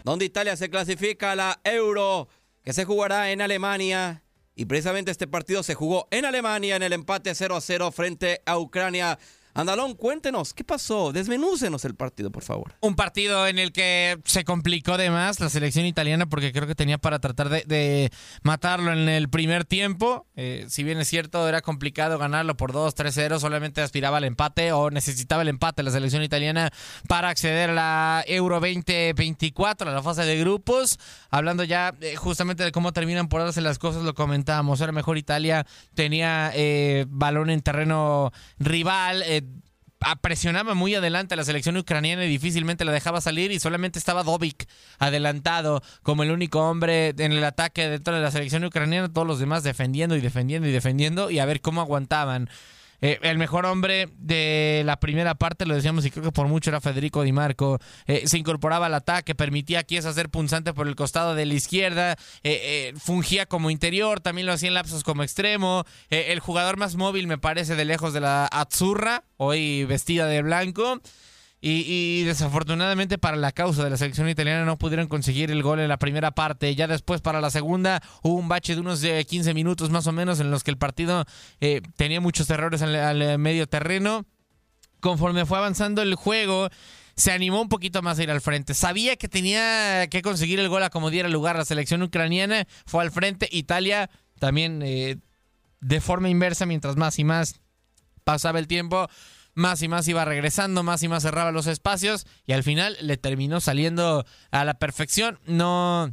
Donde 0.02 0.24
Italia 0.24 0.56
se 0.56 0.70
clasifica 0.70 1.32
a 1.32 1.36
la 1.36 1.60
Euro, 1.64 2.28
que 2.62 2.72
se 2.72 2.86
jugará 2.86 3.30
en 3.30 3.42
Alemania. 3.42 4.22
Y 4.54 4.64
precisamente 4.64 5.10
este 5.10 5.26
partido 5.26 5.62
se 5.62 5.74
jugó 5.74 6.08
en 6.10 6.24
Alemania 6.24 6.76
en 6.76 6.82
el 6.82 6.94
empate 6.94 7.34
0 7.34 7.56
a 7.56 7.60
0 7.60 7.92
frente 7.92 8.40
a 8.46 8.56
Ucrania. 8.58 9.18
Andalón, 9.56 9.94
cuéntenos, 9.94 10.52
¿qué 10.52 10.64
pasó? 10.64 11.12
Desmenúcenos 11.12 11.84
el 11.84 11.94
partido, 11.94 12.32
por 12.32 12.42
favor. 12.42 12.74
Un 12.80 12.96
partido 12.96 13.46
en 13.46 13.60
el 13.60 13.70
que 13.70 14.18
se 14.24 14.42
complicó 14.42 14.96
de 14.96 15.10
más 15.10 15.38
la 15.38 15.48
selección 15.48 15.86
italiana 15.86 16.26
porque 16.26 16.52
creo 16.52 16.66
que 16.66 16.74
tenía 16.74 16.98
para 16.98 17.20
tratar 17.20 17.48
de, 17.48 18.10
matarlo 18.42 18.92
en 18.92 19.08
el 19.08 19.28
primer 19.28 19.64
tiempo. 19.64 20.26
Eh, 20.34 20.66
si 20.68 20.82
bien 20.82 20.98
es 20.98 21.06
cierto, 21.06 21.48
era 21.48 21.60
complicado 21.62 22.18
ganarlo 22.18 22.56
por 22.56 22.72
2, 22.72 22.96
3-0, 22.96 23.38
solamente 23.38 23.80
aspiraba 23.80 24.16
al 24.16 24.24
empate 24.24 24.72
o 24.72 24.90
necesitaba 24.90 25.42
el 25.42 25.48
empate 25.48 25.84
la 25.84 25.92
selección 25.92 26.24
italiana 26.24 26.72
para 27.06 27.28
acceder 27.28 27.70
a 27.70 27.74
la 27.74 28.24
Euro 28.26 28.56
2024, 28.58 29.88
a 29.88 29.94
la 29.94 30.02
fase 30.02 30.22
de 30.22 30.36
grupos. 30.36 30.98
Hablando 31.30 31.62
ya 31.62 31.94
eh, 32.00 32.16
justamente 32.16 32.64
de 32.64 32.72
cómo 32.72 32.92
terminan 32.92 33.28
por 33.28 33.40
darse 33.40 33.60
las 33.60 33.78
cosas, 33.78 34.02
lo 34.02 34.14
comentábamos. 34.14 34.80
Era 34.80 34.90
mejor 34.90 35.16
Italia, 35.16 35.64
tenía 35.94 36.50
eh, 36.54 37.06
balón 37.08 37.50
en 37.50 37.60
terreno 37.60 38.32
rival 38.58 39.22
presionaba 40.20 40.74
muy 40.74 40.94
adelante 40.94 41.34
a 41.34 41.36
la 41.36 41.44
selección 41.44 41.76
ucraniana 41.76 42.24
y 42.24 42.28
difícilmente 42.28 42.84
la 42.84 42.92
dejaba 42.92 43.20
salir 43.20 43.50
y 43.52 43.60
solamente 43.60 43.98
estaba 43.98 44.22
Dovic 44.22 44.66
adelantado 44.98 45.82
como 46.02 46.22
el 46.22 46.30
único 46.30 46.60
hombre 46.60 47.14
en 47.16 47.32
el 47.32 47.44
ataque 47.44 47.88
dentro 47.88 48.14
de 48.14 48.20
la 48.20 48.30
selección 48.30 48.64
ucraniana, 48.64 49.12
todos 49.12 49.26
los 49.26 49.38
demás 49.38 49.62
defendiendo 49.62 50.16
y 50.16 50.20
defendiendo 50.20 50.68
y 50.68 50.72
defendiendo 50.72 51.30
y 51.30 51.38
a 51.38 51.46
ver 51.46 51.60
cómo 51.60 51.80
aguantaban. 51.80 52.48
Eh, 53.04 53.18
el 53.20 53.36
mejor 53.36 53.66
hombre 53.66 54.08
de 54.16 54.80
la 54.86 54.98
primera 54.98 55.34
parte, 55.34 55.66
lo 55.66 55.74
decíamos 55.74 56.06
y 56.06 56.10
creo 56.10 56.24
que 56.24 56.32
por 56.32 56.48
mucho 56.48 56.70
era 56.70 56.80
Federico 56.80 57.22
Di 57.22 57.32
Marco. 57.32 57.78
Eh, 58.06 58.22
se 58.24 58.38
incorporaba 58.38 58.86
al 58.86 58.94
ataque, 58.94 59.34
permitía 59.34 59.80
a 59.80 59.82
Kiesa 59.82 60.10
ser 60.14 60.30
punzante 60.30 60.72
por 60.72 60.88
el 60.88 60.96
costado 60.96 61.34
de 61.34 61.44
la 61.44 61.52
izquierda, 61.52 62.16
eh, 62.42 62.94
fungía 62.96 63.44
como 63.44 63.68
interior, 63.68 64.20
también 64.20 64.46
lo 64.46 64.54
hacía 64.54 64.68
en 64.68 64.74
lapsos 64.74 65.04
como 65.04 65.22
extremo. 65.22 65.84
el 66.08 66.40
jugador 66.40 66.78
más 66.78 66.96
móvil, 66.96 67.26
me 67.26 67.36
parece, 67.36 67.76
de 67.76 67.84
lejos 67.84 68.14
de 68.14 68.20
la 68.20 68.46
Azzurra, 68.46 69.24
hoy 69.36 69.84
vestida 69.84 70.26
de 70.26 70.40
blanco. 70.40 71.02
Y, 71.66 72.24
desafortunadamente 72.24 73.16
para 73.16 73.38
la 73.38 73.50
causa 73.50 73.82
de 73.82 73.88
la 73.88 73.96
selección 73.96 74.28
italiana 74.28 74.66
no 74.66 74.76
pudieron 74.76 75.08
conseguir 75.08 75.50
el 75.50 75.62
gol 75.62 75.80
en 75.80 75.88
la 75.88 75.96
primera 75.96 76.32
parte. 76.32 76.74
Ya 76.74 76.86
después 76.86 77.22
para 77.22 77.40
la 77.40 77.48
segunda 77.50 78.02
hubo 78.22 78.34
un 78.34 78.48
bache 78.48 78.74
de 78.74 78.82
unos 78.82 79.00
15 79.00 79.50
eh, 79.50 79.54
minutos 79.54 79.88
más 79.88 80.06
o 80.06 80.12
menos 80.12 80.40
en 80.40 80.50
los 80.50 80.62
que 80.62 80.70
el 80.70 80.76
partido 80.76 81.24
eh, 81.62 81.80
tenía 81.96 82.20
muchos 82.20 82.50
errores 82.50 82.82
al, 82.82 82.94
al 82.94 83.38
medio 83.38 83.66
terreno. 83.66 84.26
Conforme 85.00 85.46
fue 85.46 85.56
avanzando 85.56 86.02
el 86.02 86.16
juego, 86.16 86.68
se 87.16 87.32
animó 87.32 87.62
un 87.62 87.70
poquito 87.70 88.02
más 88.02 88.18
a 88.18 88.24
ir 88.24 88.30
al 88.30 88.42
frente. 88.42 88.74
Sabía 88.74 89.16
que 89.16 89.28
tenía 89.28 90.06
que 90.08 90.20
conseguir 90.20 90.60
el 90.60 90.68
gol 90.68 90.82
a 90.82 90.90
como 90.90 91.08
diera 91.08 91.30
lugar 91.30 91.56
la 91.56 91.64
selección 91.64 92.02
ucraniana. 92.02 92.66
Fue 92.84 93.02
al 93.02 93.10
frente. 93.10 93.48
Italia 93.50 94.10
también 94.38 94.82
eh, 94.82 95.16
de 95.80 96.00
forma 96.02 96.28
inversa, 96.28 96.66
mientras 96.66 96.96
más 96.96 97.18
y 97.18 97.24
más 97.24 97.60
pasaba 98.24 98.58
el 98.58 98.66
tiempo, 98.66 99.08
más 99.54 99.82
y 99.82 99.88
más 99.88 100.06
iba 100.08 100.24
regresando, 100.24 100.82
más 100.82 101.02
y 101.02 101.08
más 101.08 101.22
cerraba 101.22 101.52
los 101.52 101.66
espacios 101.66 102.26
y 102.46 102.52
al 102.52 102.62
final 102.62 102.96
le 103.00 103.16
terminó 103.16 103.60
saliendo 103.60 104.24
a 104.50 104.64
la 104.64 104.74
perfección. 104.74 105.38
No, 105.46 106.12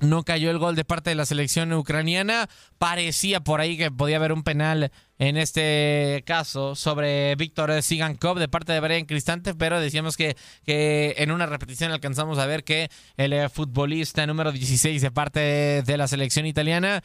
no 0.00 0.24
cayó 0.24 0.50
el 0.50 0.58
gol 0.58 0.76
de 0.76 0.84
parte 0.84 1.10
de 1.10 1.16
la 1.16 1.26
selección 1.26 1.72
ucraniana. 1.72 2.48
Parecía 2.78 3.40
por 3.40 3.60
ahí 3.60 3.76
que 3.76 3.90
podía 3.90 4.16
haber 4.16 4.32
un 4.32 4.42
penal 4.42 4.90
en 5.18 5.36
este 5.36 6.22
caso 6.26 6.74
sobre 6.74 7.36
Víctor 7.36 7.82
Sigankov 7.82 8.38
de 8.38 8.48
parte 8.48 8.72
de 8.72 8.80
Brian 8.80 9.04
Cristante, 9.04 9.54
pero 9.54 9.78
decíamos 9.78 10.16
que, 10.16 10.36
que 10.64 11.14
en 11.18 11.30
una 11.30 11.46
repetición 11.46 11.92
alcanzamos 11.92 12.38
a 12.38 12.46
ver 12.46 12.64
que 12.64 12.90
el 13.18 13.50
futbolista 13.50 14.26
número 14.26 14.52
16 14.52 15.02
de 15.02 15.10
parte 15.10 15.82
de 15.82 15.96
la 15.98 16.08
selección 16.08 16.46
italiana 16.46 17.02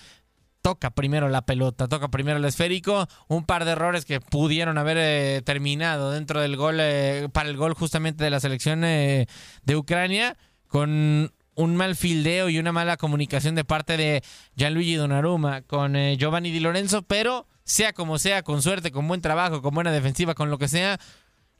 toca 0.65 0.89
primero 0.89 1.29
la 1.29 1.43
pelota, 1.43 1.87
toca 1.87 2.07
primero 2.07 2.39
el 2.39 2.45
esférico, 2.45 3.07
un 3.27 3.45
par 3.45 3.65
de 3.65 3.73
errores 3.73 4.03
que 4.03 4.19
pudieron 4.19 4.79
haber 4.79 4.97
eh, 4.99 5.43
terminado 5.45 6.09
dentro 6.09 6.41
del 6.41 6.57
gol, 6.57 6.79
eh, 6.79 7.29
para 7.31 7.49
el 7.49 7.55
gol 7.55 7.75
justamente 7.75 8.23
de 8.23 8.31
la 8.31 8.39
selección 8.39 8.83
eh, 8.83 9.27
de 9.61 9.75
Ucrania, 9.75 10.35
con 10.67 11.31
un 11.53 11.75
mal 11.75 11.95
fildeo 11.95 12.49
y 12.49 12.57
una 12.57 12.71
mala 12.71 12.97
comunicación 12.97 13.53
de 13.53 13.63
parte 13.63 13.95
de 13.95 14.23
Gianluigi 14.55 14.95
Donnarumma 14.95 15.61
con 15.61 15.93
Giovanni 16.17 16.49
Di 16.49 16.59
Lorenzo, 16.59 17.03
pero 17.03 17.45
sea 17.63 17.93
como 17.93 18.17
sea, 18.17 18.41
con 18.41 18.63
suerte, 18.63 18.89
con 18.89 19.07
buen 19.07 19.21
trabajo, 19.21 19.61
con 19.61 19.75
buena 19.75 19.91
defensiva, 19.91 20.33
con 20.33 20.49
lo 20.49 20.57
que 20.57 20.67
sea, 20.67 20.99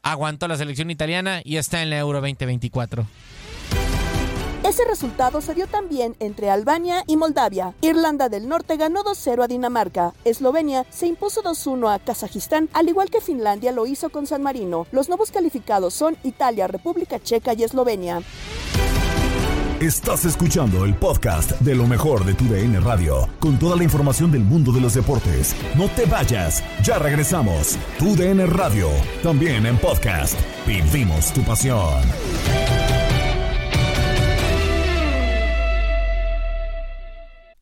aguantó 0.02 0.48
la 0.48 0.58
selección 0.58 0.90
italiana 0.90 1.42
y 1.44 1.58
está 1.58 1.84
en 1.84 1.92
la 1.92 2.00
Euro 2.00 2.22
2024. 2.22 3.06
Ese 4.66 4.84
resultado 4.86 5.42
se 5.42 5.54
dio 5.54 5.68
también 5.68 6.16
entre 6.20 6.50
Albania 6.50 7.04
y 7.06 7.18
Moldavia. 7.18 7.76
Irlanda 7.82 8.30
del 8.30 8.50
Norte 8.50 8.78
ganó 8.78 9.04
2-0 9.04 9.44
a 9.44 9.48
Dinamarca. 9.48 10.14
Eslovenia 10.24 10.88
se 10.90 11.06
impuso 11.06 11.44
2-1 11.44 11.94
a 11.94 12.00
Kazajistán, 12.00 12.68
al 12.74 12.90
igual 12.90 13.12
que 13.12 13.22
Finlandia 13.22 13.72
lo 13.72 13.86
hizo 13.86 14.10
con 14.10 14.26
San 14.26 14.42
Marino. 14.42 14.88
Los 14.92 15.08
nuevos 15.08 15.30
calificados 15.30 15.94
son 15.94 16.18
Italia, 16.24 16.66
República 16.66 17.22
Checa 17.22 17.54
y 17.54 17.62
Eslovenia. 17.62 18.24
Estás 19.80 20.26
escuchando 20.26 20.84
el 20.84 20.96
podcast 20.96 21.52
de 21.60 21.76
lo 21.76 21.86
mejor 21.86 22.26
de 22.26 22.34
tu 22.34 22.46
DN 22.46 22.80
Radio, 22.80 23.30
con 23.40 23.60
toda 23.60 23.76
la 23.76 23.84
información 23.84 24.32
del 24.32 24.42
mundo 24.42 24.72
de 24.72 24.82
los 24.82 24.96
deportes. 24.96 25.56
No 25.76 25.88
te 25.90 26.06
vayas, 26.06 26.64
ya 26.82 26.98
regresamos. 26.98 27.78
Tu 28.00 28.16
DN 28.16 28.44
Radio, 28.48 28.90
también 29.22 29.68
en 29.68 29.78
podcast. 29.78 30.40
Vivimos 30.66 31.32
tu 31.34 31.44
pasión. 31.44 32.02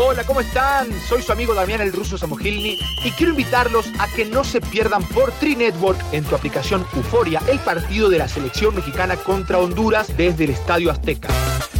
Hola, 0.00 0.22
¿cómo 0.22 0.40
están? 0.40 0.88
Soy 1.08 1.22
su 1.22 1.32
amigo 1.32 1.54
Damián 1.54 1.80
el 1.80 1.92
Ruso 1.92 2.16
Samogilny 2.16 2.78
y 3.04 3.10
quiero 3.10 3.32
invitarlos 3.32 3.90
a 3.98 4.06
que 4.06 4.24
no 4.24 4.44
se 4.44 4.60
pierdan 4.60 5.02
por 5.02 5.32
Tri 5.32 5.56
Network 5.56 6.00
en 6.12 6.22
tu 6.24 6.36
aplicación 6.36 6.86
Euforia 6.94 7.42
el 7.48 7.58
partido 7.58 8.08
de 8.08 8.18
la 8.18 8.28
selección 8.28 8.76
mexicana 8.76 9.16
contra 9.16 9.58
Honduras 9.58 10.16
desde 10.16 10.44
el 10.44 10.50
Estadio 10.50 10.92
Azteca. 10.92 11.28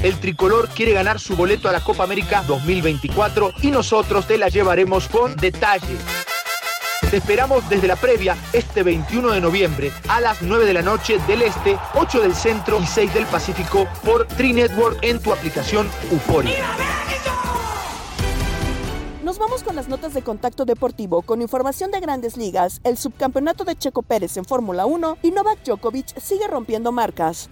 El 0.02 0.18
tricolor 0.18 0.68
quiere 0.68 0.94
ganar 0.94 1.20
su 1.20 1.36
boleto 1.36 1.68
a 1.68 1.72
la 1.72 1.80
Copa 1.80 2.02
América 2.02 2.42
2024 2.42 3.52
y 3.62 3.70
nosotros 3.70 4.26
te 4.26 4.36
la 4.36 4.48
llevaremos 4.48 5.06
con 5.06 5.36
detalle. 5.36 5.96
Te 7.08 7.18
esperamos 7.18 7.68
desde 7.68 7.86
la 7.86 7.94
previa 7.94 8.36
este 8.52 8.82
21 8.82 9.30
de 9.30 9.40
noviembre 9.40 9.92
a 10.08 10.20
las 10.20 10.42
9 10.42 10.66
de 10.66 10.74
la 10.74 10.82
noche 10.82 11.18
del 11.28 11.42
Este, 11.42 11.78
8 11.94 12.20
del 12.20 12.34
Centro 12.34 12.80
y 12.82 12.86
6 12.86 13.14
del 13.14 13.26
Pacífico 13.26 13.88
por 14.04 14.26
Tri 14.26 14.52
Network 14.52 14.98
en 15.02 15.20
tu 15.22 15.32
aplicación 15.32 15.88
Euforia. 16.10 16.66
Nos 19.28 19.38
vamos 19.38 19.62
con 19.62 19.76
las 19.76 19.90
notas 19.90 20.14
de 20.14 20.22
contacto 20.22 20.64
deportivo 20.64 21.20
con 21.20 21.42
información 21.42 21.90
de 21.90 22.00
grandes 22.00 22.38
ligas, 22.38 22.80
el 22.82 22.96
subcampeonato 22.96 23.64
de 23.64 23.76
Checo 23.76 24.00
Pérez 24.00 24.38
en 24.38 24.46
Fórmula 24.46 24.86
1 24.86 25.18
y 25.22 25.32
Novak 25.32 25.62
Djokovic 25.64 26.18
sigue 26.18 26.48
rompiendo 26.48 26.92
marcas. 26.92 27.50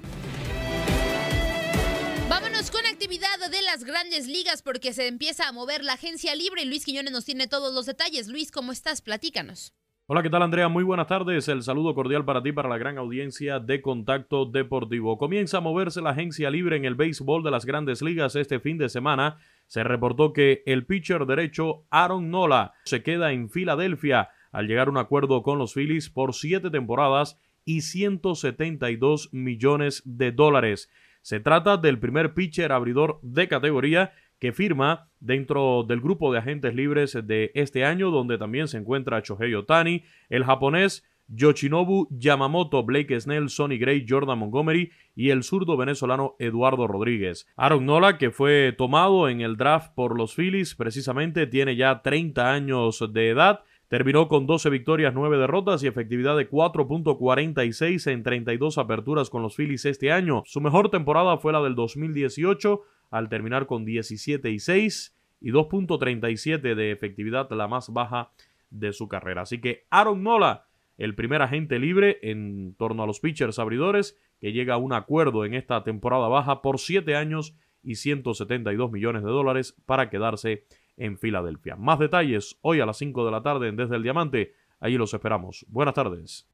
Vámonos 2.30 2.70
con 2.70 2.80
actividad 2.86 3.50
de 3.50 3.60
las 3.60 3.84
grandes 3.84 4.26
ligas 4.26 4.62
porque 4.62 4.94
se 4.94 5.06
empieza 5.06 5.48
a 5.48 5.52
mover 5.52 5.84
la 5.84 5.92
agencia 5.92 6.34
libre. 6.34 6.64
Luis 6.64 6.86
Quiñones 6.86 7.12
nos 7.12 7.26
tiene 7.26 7.46
todos 7.46 7.74
los 7.74 7.84
detalles. 7.84 8.28
Luis, 8.28 8.50
¿cómo 8.50 8.72
estás? 8.72 9.02
Platícanos. 9.02 9.74
Hola, 10.06 10.22
¿qué 10.22 10.30
tal 10.30 10.42
Andrea? 10.42 10.68
Muy 10.68 10.82
buenas 10.82 11.08
tardes. 11.08 11.46
El 11.48 11.62
saludo 11.62 11.94
cordial 11.94 12.24
para 12.24 12.42
ti, 12.42 12.52
para 12.52 12.70
la 12.70 12.78
gran 12.78 12.96
audiencia 12.96 13.58
de 13.58 13.82
Contacto 13.82 14.46
Deportivo. 14.46 15.18
Comienza 15.18 15.58
a 15.58 15.60
moverse 15.60 16.00
la 16.00 16.10
agencia 16.10 16.48
libre 16.48 16.76
en 16.76 16.86
el 16.86 16.94
béisbol 16.94 17.42
de 17.42 17.50
las 17.50 17.66
grandes 17.66 18.00
ligas 18.00 18.34
este 18.34 18.60
fin 18.60 18.78
de 18.78 18.88
semana 18.88 19.36
se 19.66 19.84
reportó 19.84 20.32
que 20.32 20.62
el 20.66 20.86
pitcher 20.86 21.26
derecho 21.26 21.84
Aaron 21.90 22.30
Nola 22.30 22.74
se 22.84 23.02
queda 23.02 23.32
en 23.32 23.50
Filadelfia 23.50 24.30
al 24.52 24.66
llegar 24.66 24.88
a 24.88 24.90
un 24.90 24.98
acuerdo 24.98 25.42
con 25.42 25.58
los 25.58 25.74
Phillies 25.74 26.08
por 26.10 26.34
siete 26.34 26.70
temporadas 26.70 27.40
y 27.64 27.82
172 27.82 29.30
millones 29.32 30.02
de 30.04 30.32
dólares. 30.32 30.88
Se 31.20 31.40
trata 31.40 31.76
del 31.76 31.98
primer 31.98 32.34
pitcher 32.34 32.72
abridor 32.72 33.18
de 33.22 33.48
categoría 33.48 34.12
que 34.38 34.52
firma 34.52 35.10
dentro 35.18 35.82
del 35.82 36.00
grupo 36.00 36.32
de 36.32 36.38
agentes 36.38 36.74
libres 36.74 37.18
de 37.24 37.50
este 37.54 37.84
año, 37.84 38.10
donde 38.10 38.38
también 38.38 38.68
se 38.68 38.78
encuentra 38.78 39.20
Shohei 39.20 39.54
Otani, 39.54 40.04
el 40.28 40.44
japonés 40.44 41.04
Yoshinobu 41.28 42.08
Yamamoto, 42.10 42.84
Blake 42.84 43.20
Snell, 43.20 43.48
Sonny 43.48 43.78
Gray, 43.78 44.06
Jordan 44.08 44.38
Montgomery 44.38 44.90
y 45.14 45.30
el 45.30 45.42
zurdo 45.42 45.76
venezolano 45.76 46.36
Eduardo 46.38 46.86
Rodríguez. 46.86 47.46
Aaron 47.56 47.86
Nola, 47.86 48.18
que 48.18 48.30
fue 48.30 48.74
tomado 48.76 49.28
en 49.28 49.40
el 49.40 49.56
draft 49.56 49.92
por 49.94 50.16
los 50.16 50.34
Phillies, 50.34 50.74
precisamente 50.74 51.46
tiene 51.46 51.76
ya 51.76 52.02
30 52.02 52.52
años 52.52 53.04
de 53.12 53.30
edad. 53.30 53.60
Terminó 53.88 54.26
con 54.26 54.46
12 54.46 54.68
victorias, 54.70 55.14
9 55.14 55.38
derrotas 55.38 55.82
y 55.82 55.86
efectividad 55.86 56.36
de 56.36 56.50
4.46 56.50 58.10
en 58.10 58.22
32 58.24 58.78
aperturas 58.78 59.30
con 59.30 59.42
los 59.42 59.54
Phillies 59.54 59.84
este 59.84 60.10
año. 60.10 60.42
Su 60.44 60.60
mejor 60.60 60.90
temporada 60.90 61.38
fue 61.38 61.52
la 61.52 61.62
del 61.62 61.76
2018, 61.76 62.82
al 63.10 63.28
terminar 63.28 63.66
con 63.66 63.84
17 63.84 64.50
y 64.50 64.58
6 64.58 65.16
y 65.40 65.52
2.37 65.52 66.74
de 66.74 66.90
efectividad, 66.90 67.48
la 67.52 67.68
más 67.68 67.92
baja 67.92 68.30
de 68.70 68.92
su 68.92 69.06
carrera. 69.06 69.42
Así 69.42 69.60
que 69.60 69.86
Aaron 69.90 70.24
Nola 70.24 70.66
el 70.96 71.14
primer 71.14 71.42
agente 71.42 71.78
libre 71.78 72.18
en 72.22 72.74
torno 72.76 73.02
a 73.02 73.06
los 73.06 73.20
pitchers 73.20 73.58
abridores, 73.58 74.18
que 74.40 74.52
llega 74.52 74.74
a 74.74 74.78
un 74.78 74.92
acuerdo 74.92 75.44
en 75.44 75.54
esta 75.54 75.84
temporada 75.84 76.28
baja 76.28 76.62
por 76.62 76.78
7 76.78 77.16
años 77.16 77.54
y 77.82 77.96
172 77.96 78.90
millones 78.90 79.22
de 79.22 79.30
dólares 79.30 79.76
para 79.86 80.10
quedarse 80.10 80.64
en 80.96 81.18
Filadelfia. 81.18 81.76
Más 81.76 81.98
detalles 81.98 82.58
hoy 82.62 82.80
a 82.80 82.86
las 82.86 82.98
5 82.98 83.24
de 83.24 83.30
la 83.30 83.42
tarde 83.42 83.68
en 83.68 83.76
Desde 83.76 83.96
el 83.96 84.02
Diamante. 84.02 84.54
Allí 84.80 84.96
los 84.96 85.14
esperamos. 85.14 85.64
Buenas 85.68 85.94
tardes. 85.94 86.48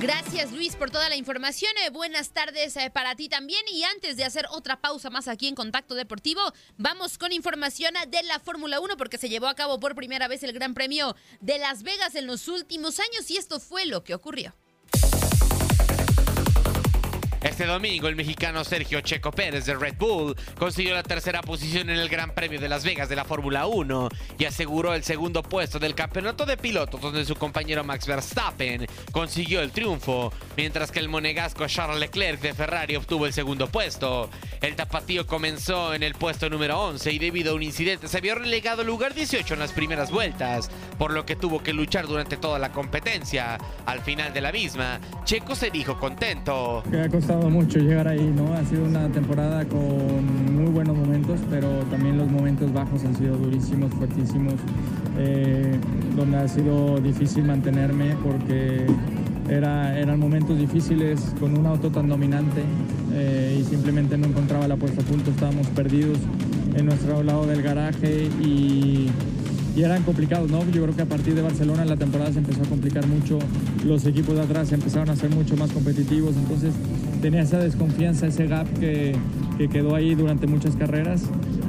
Gracias 0.00 0.52
Luis 0.52 0.76
por 0.76 0.90
toda 0.90 1.08
la 1.08 1.16
información. 1.16 1.72
Eh, 1.84 1.90
buenas 1.90 2.30
tardes 2.30 2.76
eh, 2.76 2.90
para 2.90 3.14
ti 3.14 3.30
también. 3.30 3.62
Y 3.72 3.82
antes 3.84 4.18
de 4.18 4.24
hacer 4.24 4.46
otra 4.50 4.80
pausa 4.82 5.08
más 5.08 5.26
aquí 5.26 5.48
en 5.48 5.54
Contacto 5.54 5.94
Deportivo, 5.94 6.40
vamos 6.76 7.16
con 7.16 7.32
información 7.32 7.94
de 8.08 8.22
la 8.24 8.38
Fórmula 8.38 8.78
1 8.78 8.98
porque 8.98 9.16
se 9.16 9.30
llevó 9.30 9.46
a 9.48 9.54
cabo 9.54 9.80
por 9.80 9.94
primera 9.94 10.28
vez 10.28 10.42
el 10.42 10.52
Gran 10.52 10.74
Premio 10.74 11.16
de 11.40 11.58
Las 11.58 11.82
Vegas 11.82 12.14
en 12.14 12.26
los 12.26 12.46
últimos 12.46 13.00
años 13.00 13.30
y 13.30 13.38
esto 13.38 13.58
fue 13.58 13.86
lo 13.86 14.04
que 14.04 14.14
ocurrió. 14.14 14.54
Este 17.42 17.66
domingo, 17.66 18.08
el 18.08 18.16
mexicano 18.16 18.64
Sergio 18.64 19.00
Checo 19.02 19.30
Pérez 19.30 19.66
de 19.66 19.74
Red 19.74 19.96
Bull 19.98 20.34
consiguió 20.58 20.94
la 20.94 21.02
tercera 21.02 21.42
posición 21.42 21.90
en 21.90 21.98
el 21.98 22.08
Gran 22.08 22.32
Premio 22.32 22.58
de 22.58 22.68
Las 22.68 22.84
Vegas 22.84 23.08
de 23.08 23.16
la 23.16 23.24
Fórmula 23.24 23.66
1 23.66 24.08
y 24.38 24.44
aseguró 24.46 24.94
el 24.94 25.04
segundo 25.04 25.42
puesto 25.42 25.78
del 25.78 25.94
campeonato 25.94 26.46
de 26.46 26.56
pilotos, 26.56 27.00
donde 27.00 27.24
su 27.24 27.36
compañero 27.36 27.84
Max 27.84 28.06
Verstappen 28.06 28.86
consiguió 29.12 29.60
el 29.60 29.70
triunfo, 29.70 30.32
mientras 30.56 30.90
que 30.90 30.98
el 30.98 31.08
monegasco 31.08 31.66
Charles 31.66 32.00
Leclerc 32.00 32.40
de 32.40 32.54
Ferrari 32.54 32.96
obtuvo 32.96 33.26
el 33.26 33.32
segundo 33.32 33.68
puesto. 33.68 34.30
El 34.60 34.74
tapatío 34.74 35.26
comenzó 35.26 35.94
en 35.94 36.02
el 36.02 36.14
puesto 36.14 36.48
número 36.48 36.80
11 36.80 37.12
y 37.12 37.18
debido 37.18 37.52
a 37.52 37.54
un 37.54 37.62
incidente 37.62 38.08
se 38.08 38.20
vio 38.20 38.34
relegado 38.34 38.80
al 38.80 38.86
lugar 38.86 39.14
18 39.14 39.54
en 39.54 39.60
las 39.60 39.72
primeras 39.72 40.10
vueltas, 40.10 40.70
por 40.98 41.12
lo 41.12 41.26
que 41.26 41.36
tuvo 41.36 41.62
que 41.62 41.72
luchar 41.72 42.06
durante 42.06 42.36
toda 42.36 42.58
la 42.58 42.72
competencia. 42.72 43.58
Al 43.84 44.00
final 44.00 44.32
de 44.32 44.40
la 44.40 44.52
misma, 44.52 45.00
Checo 45.24 45.54
se 45.54 45.70
dijo 45.70 45.98
contento 45.98 46.82
mucho 47.34 47.80
llegar 47.80 48.06
ahí, 48.06 48.32
¿no? 48.36 48.54
Ha 48.54 48.64
sido 48.64 48.84
una 48.84 49.08
temporada 49.08 49.64
con 49.64 50.54
muy 50.54 50.70
buenos 50.70 50.96
momentos, 50.96 51.40
pero 51.50 51.68
también 51.90 52.16
los 52.18 52.30
momentos 52.30 52.72
bajos 52.72 53.04
han 53.04 53.16
sido 53.16 53.36
durísimos, 53.36 53.92
fuertísimos, 53.94 54.54
eh, 55.18 55.76
donde 56.14 56.36
ha 56.36 56.46
sido 56.46 57.00
difícil 57.00 57.44
mantenerme 57.44 58.14
porque 58.22 58.86
era, 59.48 59.98
eran 59.98 60.20
momentos 60.20 60.56
difíciles 60.58 61.34
con 61.40 61.58
un 61.58 61.66
auto 61.66 61.90
tan 61.90 62.08
dominante 62.08 62.62
eh, 63.12 63.58
y 63.60 63.64
simplemente 63.64 64.16
no 64.16 64.26
encontraba 64.28 64.68
la 64.68 64.76
puesta 64.76 65.02
a 65.02 65.04
punto, 65.04 65.30
estábamos 65.30 65.66
perdidos 65.68 66.18
en 66.76 66.86
nuestro 66.86 67.22
lado 67.24 67.46
del 67.46 67.62
garaje 67.62 68.28
y 68.40 69.10
eran 69.82 70.02
complicados, 70.04 70.50
¿no? 70.50 70.64
Yo 70.70 70.82
creo 70.82 70.96
que 70.96 71.02
a 71.02 71.06
partir 71.06 71.34
de 71.34 71.42
Barcelona 71.42 71.84
la 71.84 71.96
temporada 71.96 72.32
se 72.32 72.38
empezó 72.38 72.62
a 72.62 72.66
complicar 72.66 73.06
mucho, 73.06 73.38
los 73.84 74.06
equipos 74.06 74.34
de 74.36 74.42
atrás 74.42 74.72
empezaron 74.72 75.10
a 75.10 75.16
ser 75.16 75.30
mucho 75.30 75.56
más 75.56 75.70
competitivos, 75.70 76.34
entonces 76.36 76.72
tenía 77.20 77.42
esa 77.42 77.58
desconfianza, 77.58 78.26
ese 78.26 78.46
gap 78.46 78.66
que, 78.78 79.14
que 79.58 79.68
quedó 79.68 79.94
ahí 79.94 80.14
durante 80.14 80.46
muchas 80.46 80.76
carreras, 80.76 81.24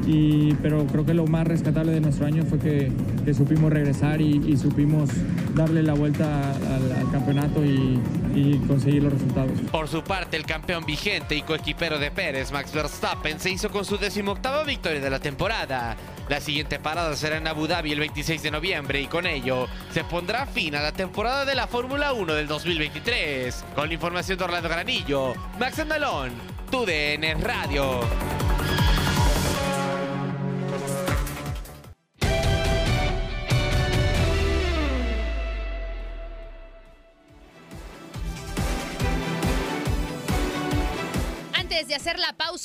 y, 0.05 0.53
pero 0.61 0.85
creo 0.87 1.05
que 1.05 1.13
lo 1.13 1.27
más 1.27 1.45
rescatable 1.45 1.91
de 1.91 1.99
nuestro 1.99 2.25
año 2.25 2.43
fue 2.45 2.59
que, 2.59 2.91
que 3.25 3.33
supimos 3.33 3.71
regresar 3.71 4.21
y, 4.21 4.55
supimos 4.57 5.09
darle 5.53 5.83
la 5.83 5.93
vuelta 5.93 6.51
al, 6.51 7.11
campeonato 7.11 7.63
y, 7.63 7.99
y 8.35 8.61
conseguir 8.67 9.03
los 9.03 9.13
resultados. 9.13 9.51
Por 9.71 9.87
su 9.87 10.03
parte, 10.03 10.37
el 10.37 10.45
campeón 10.45 10.85
vigente 10.85 11.35
y 11.35 11.41
coequipero 11.41 11.99
de 11.99 12.11
Pérez, 12.11 12.51
Max 12.51 12.73
Verstappen, 12.73 13.39
se 13.39 13.49
hizo 13.49 13.69
con 13.69 13.85
su 13.85 13.97
decimoctava 13.97 14.63
victoria 14.63 15.01
de 15.01 15.09
la 15.09 15.19
temporada. 15.19 15.95
La 16.29 16.41
siguiente 16.41 16.77
parada 16.77 17.15
será 17.15 17.37
en 17.37 17.47
Abu 17.47 17.67
Dhabi 17.67 17.93
el 17.93 17.99
26 17.99 18.43
de 18.43 18.51
noviembre 18.51 18.99
y 19.01 19.07
con 19.07 19.25
ello 19.25 19.67
se 19.93 20.03
pondrá 20.03 20.45
fin 20.45 20.75
a 20.75 20.81
la 20.81 20.91
temporada 20.91 21.45
de 21.45 21.55
la 21.55 21.67
Fórmula 21.67 22.11
1 22.11 22.33
del 22.33 22.47
2023. 22.47 23.65
Con 23.73 23.87
la 23.87 23.93
información 23.93 24.37
de 24.37 24.43
Orlando 24.43 24.67
Granillo, 24.67 25.33
Max 25.57 25.79
Andalón, 25.79 26.33
TUDN 26.69 27.41
Radio. 27.41 28.36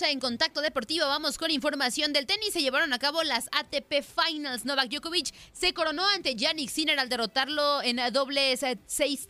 En 0.01 0.21
Contacto 0.21 0.63
Deportivo, 0.63 1.07
vamos 1.07 1.37
con 1.37 1.51
información 1.51 2.15
del 2.15 2.25
tenis. 2.25 2.55
Se 2.55 2.63
llevaron 2.63 2.95
a 2.95 2.99
cabo 2.99 3.23
las 3.25 3.51
ATP 3.53 4.03
Finals. 4.03 4.65
Novak 4.65 4.89
Djokovic 4.89 5.35
se 5.53 5.75
coronó 5.75 6.07
ante 6.07 6.35
Yannick 6.35 6.71
Sinner 6.71 6.99
al 6.99 7.11
derrotarlo 7.11 7.83
en 7.83 8.01
dobles 8.11 8.63
6-3. 8.63 9.27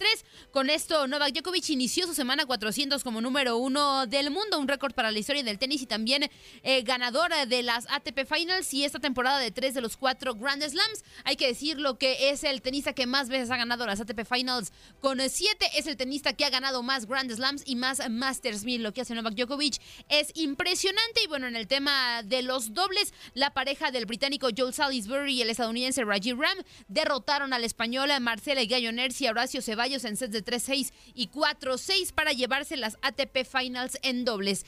Con 0.53 0.71
esto, 0.71 1.09
Novak 1.09 1.33
Djokovic 1.33 1.69
inició 1.71 2.07
su 2.07 2.15
semana 2.15 2.47
400 2.47 3.03
como 3.03 3.21
número 3.21 3.57
uno 3.57 4.07
del 4.07 4.31
mundo, 4.31 4.61
un 4.61 4.69
récord 4.69 4.95
para 4.95 5.11
la 5.11 5.19
historia 5.19 5.43
del 5.43 5.59
tenis 5.59 5.83
y 5.83 5.87
también 5.87 6.31
eh, 6.63 6.83
ganadora 6.83 7.45
de 7.45 7.65
las 7.65 7.87
ATP 7.91 8.25
Finals 8.25 8.73
y 8.73 8.85
esta 8.85 9.01
temporada 9.01 9.39
de 9.39 9.51
tres 9.51 9.75
de 9.75 9.81
los 9.81 9.97
cuatro 9.97 10.37
Grand 10.37 10.63
Slams. 10.63 11.03
Hay 11.25 11.35
que 11.35 11.49
decirlo 11.49 11.99
que 11.99 12.31
es 12.31 12.45
el 12.45 12.63
tenista 12.63 12.93
que 12.93 13.07
más 13.07 13.29
veces 13.29 13.51
ha 13.51 13.57
ganado 13.57 13.85
las 13.85 14.01
ATP 14.01 14.25
Finals 14.25 14.73
con 15.01 15.19
siete. 15.29 15.67
Es 15.77 15.89
el 15.89 15.97
tenista 15.97 16.35
que 16.35 16.45
ha 16.45 16.51
ganado 16.51 16.85
más 16.85 17.07
Grand 17.07 17.33
Slams 17.33 17.65
y 17.67 17.75
más 17.75 18.09
Masters 18.09 18.63
1000. 18.63 18.85
Lo 18.85 18.93
que 18.93 19.01
hace 19.01 19.15
Novak 19.17 19.35
Djokovic 19.35 19.81
es 20.09 20.31
impresionante. 20.53 21.23
Y 21.25 21.29
bueno, 21.29 21.47
en 21.47 21.57
el 21.57 21.67
tema 21.67 22.23
de 22.23 22.43
los 22.43 22.75
dobles, 22.75 23.15
la 23.35 23.55
pareja 23.55 23.91
del 23.91 24.07
británico 24.07 24.49
Joel 24.57 24.75
Salisbury 24.75 25.35
y 25.35 25.43
el 25.43 25.51
estadounidense 25.51 26.05
Rajiv 26.05 26.39
Ram 26.39 26.59
derrotaron 26.89 27.53
al 27.53 27.65
español 27.65 28.11
Marcela 28.21 28.65
Galloner 28.65 29.13
y 29.19 29.27
Horacio 29.27 29.63
Ceballos 29.63 30.05
en 30.05 30.17
sets 30.17 30.33
de 30.33 30.45
3-6 30.45 30.93
y 31.15 31.29
4-6 31.29 32.13
para 32.13 32.33
llevarse 32.33 32.77
las 32.77 32.99
ATP 33.03 33.47
Finals 33.47 33.99
en 34.03 34.25
dobles. 34.25 34.65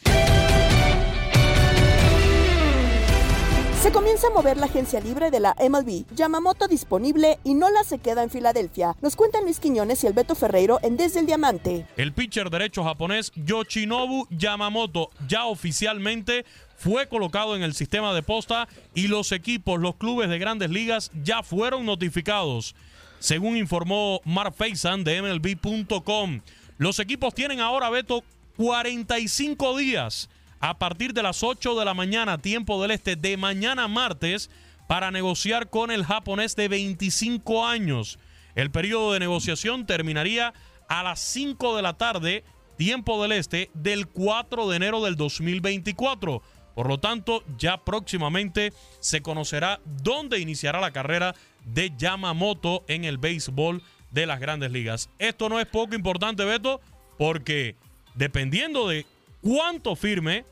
Se 3.84 3.92
comienza 3.92 4.28
a 4.28 4.30
mover 4.30 4.56
la 4.56 4.64
agencia 4.64 4.98
libre 4.98 5.30
de 5.30 5.40
la 5.40 5.54
MLB. 5.60 6.06
Yamamoto 6.16 6.68
disponible 6.68 7.38
y 7.44 7.52
Nola 7.52 7.84
se 7.84 7.98
queda 7.98 8.22
en 8.22 8.30
Filadelfia. 8.30 8.96
Nos 9.02 9.14
cuentan 9.14 9.44
Luis 9.44 9.60
Quiñones 9.60 10.02
y 10.02 10.06
el 10.06 10.14
Beto 10.14 10.34
Ferreiro 10.34 10.78
en 10.82 10.96
Desde 10.96 11.20
el 11.20 11.26
Diamante. 11.26 11.86
El 11.98 12.14
pitcher 12.14 12.48
derecho 12.48 12.82
japonés 12.82 13.30
Yoshinobu 13.36 14.26
Yamamoto 14.30 15.10
ya 15.28 15.44
oficialmente 15.44 16.46
fue 16.78 17.08
colocado 17.08 17.56
en 17.56 17.62
el 17.62 17.74
sistema 17.74 18.14
de 18.14 18.22
posta 18.22 18.68
y 18.94 19.08
los 19.08 19.32
equipos, 19.32 19.78
los 19.78 19.96
clubes 19.96 20.30
de 20.30 20.38
grandes 20.38 20.70
ligas 20.70 21.10
ya 21.22 21.42
fueron 21.42 21.84
notificados. 21.84 22.74
Según 23.18 23.58
informó 23.58 24.22
Mark 24.24 24.54
Faison 24.54 25.04
de 25.04 25.20
MLB.com, 25.20 26.40
los 26.78 26.98
equipos 27.00 27.34
tienen 27.34 27.60
ahora, 27.60 27.90
Beto, 27.90 28.24
45 28.56 29.76
días 29.76 30.30
a 30.64 30.78
partir 30.78 31.12
de 31.12 31.22
las 31.22 31.42
8 31.42 31.78
de 31.78 31.84
la 31.84 31.92
mañana, 31.92 32.38
tiempo 32.38 32.80
del 32.80 32.92
este, 32.92 33.16
de 33.16 33.36
mañana 33.36 33.86
martes, 33.86 34.48
para 34.86 35.10
negociar 35.10 35.68
con 35.68 35.90
el 35.90 36.06
japonés 36.06 36.56
de 36.56 36.68
25 36.68 37.66
años. 37.66 38.18
El 38.54 38.70
periodo 38.70 39.12
de 39.12 39.20
negociación 39.20 39.84
terminaría 39.84 40.54
a 40.88 41.02
las 41.02 41.20
5 41.20 41.76
de 41.76 41.82
la 41.82 41.98
tarde, 41.98 42.44
tiempo 42.78 43.20
del 43.20 43.32
este, 43.32 43.70
del 43.74 44.06
4 44.06 44.70
de 44.70 44.76
enero 44.76 45.04
del 45.04 45.16
2024. 45.16 46.40
Por 46.74 46.88
lo 46.88 46.98
tanto, 46.98 47.44
ya 47.58 47.84
próximamente 47.84 48.72
se 49.00 49.20
conocerá 49.20 49.80
dónde 49.84 50.38
iniciará 50.38 50.80
la 50.80 50.92
carrera 50.92 51.34
de 51.66 51.92
Yamamoto 51.94 52.84
en 52.88 53.04
el 53.04 53.18
béisbol 53.18 53.82
de 54.12 54.24
las 54.24 54.40
grandes 54.40 54.70
ligas. 54.70 55.10
Esto 55.18 55.50
no 55.50 55.60
es 55.60 55.66
poco 55.66 55.94
importante, 55.94 56.42
Beto, 56.46 56.80
porque 57.18 57.76
dependiendo 58.14 58.88
de 58.88 59.04
cuánto 59.42 59.94
firme 59.94 60.46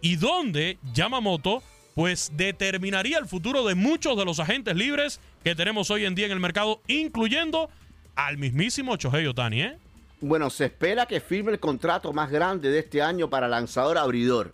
y 0.00 0.16
dónde 0.16 0.78
Yamamoto 0.92 1.62
pues 1.94 2.30
determinaría 2.36 3.18
el 3.18 3.26
futuro 3.26 3.66
de 3.66 3.74
muchos 3.74 4.16
de 4.16 4.24
los 4.24 4.38
agentes 4.38 4.76
libres 4.76 5.20
que 5.42 5.56
tenemos 5.56 5.90
hoy 5.90 6.04
en 6.04 6.14
día 6.14 6.26
en 6.26 6.32
el 6.32 6.40
mercado, 6.40 6.80
incluyendo 6.86 7.70
al 8.14 8.38
mismísimo 8.38 8.96
Chohei 8.96 9.26
Otani, 9.26 9.62
¿eh? 9.62 9.78
Bueno, 10.20 10.50
se 10.50 10.66
espera 10.66 11.06
que 11.06 11.20
firme 11.20 11.52
el 11.52 11.60
contrato 11.60 12.12
más 12.12 12.30
grande 12.30 12.70
de 12.70 12.80
este 12.80 13.02
año 13.02 13.30
para 13.30 13.48
lanzador 13.48 13.98
abridor. 13.98 14.52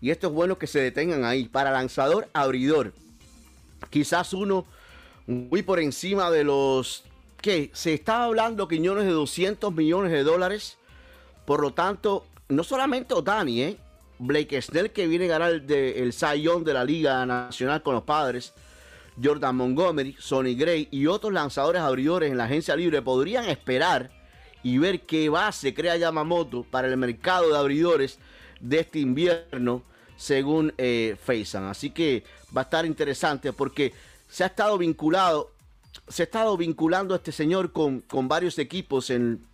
Y 0.00 0.10
esto 0.10 0.28
es 0.28 0.32
bueno 0.32 0.58
que 0.58 0.66
se 0.66 0.80
detengan 0.80 1.24
ahí. 1.24 1.48
Para 1.48 1.70
lanzador 1.70 2.28
abridor. 2.32 2.92
Quizás 3.90 4.32
uno 4.32 4.64
muy 5.26 5.62
por 5.62 5.80
encima 5.80 6.30
de 6.30 6.44
los 6.44 7.04
que 7.40 7.70
se 7.72 7.94
estaba 7.94 8.24
hablando 8.24 8.68
Quiñones 8.68 9.04
de 9.04 9.10
200 9.12 9.72
millones 9.72 10.12
de 10.12 10.22
dólares. 10.22 10.78
Por 11.46 11.60
lo 11.60 11.72
tanto, 11.72 12.26
no 12.48 12.62
solamente 12.62 13.14
Otani, 13.14 13.62
¿eh? 13.62 13.76
Blake 14.18 14.60
Snell, 14.62 14.90
que 14.90 15.06
viene 15.06 15.26
a 15.26 15.28
ganar 15.28 15.50
el, 15.50 15.66
de, 15.66 15.94
de 15.94 16.72
la 16.72 16.84
Liga 16.84 17.24
Nacional 17.26 17.82
con 17.82 17.94
los 17.94 18.04
padres. 18.04 18.52
Jordan 19.22 19.56
Montgomery, 19.56 20.16
Sonny 20.18 20.54
Gray 20.54 20.88
y 20.90 21.06
otros 21.06 21.32
lanzadores 21.32 21.82
abridores 21.82 22.30
en 22.30 22.38
la 22.38 22.44
agencia 22.44 22.74
libre 22.74 23.02
podrían 23.02 23.44
esperar 23.44 24.10
y 24.62 24.78
ver 24.78 25.00
qué 25.00 25.28
base 25.28 25.74
crea 25.74 25.96
Yamamoto 25.96 26.64
para 26.64 26.88
el 26.88 26.96
mercado 26.96 27.50
de 27.50 27.58
abridores 27.58 28.18
de 28.60 28.80
este 28.80 29.00
invierno, 29.00 29.82
según 30.16 30.72
eh, 30.78 31.16
Así 31.54 31.90
que 31.90 32.24
va 32.56 32.62
a 32.62 32.64
estar 32.64 32.86
interesante 32.86 33.52
porque 33.52 33.92
se 34.28 34.44
ha 34.44 34.46
estado 34.46 34.78
vinculado, 34.78 35.50
se 36.08 36.22
ha 36.22 36.24
estado 36.24 36.56
vinculando 36.56 37.14
a 37.14 37.18
este 37.18 37.32
señor 37.32 37.72
con, 37.72 38.00
con 38.00 38.28
varios 38.28 38.58
equipos 38.58 39.10
en 39.10 39.44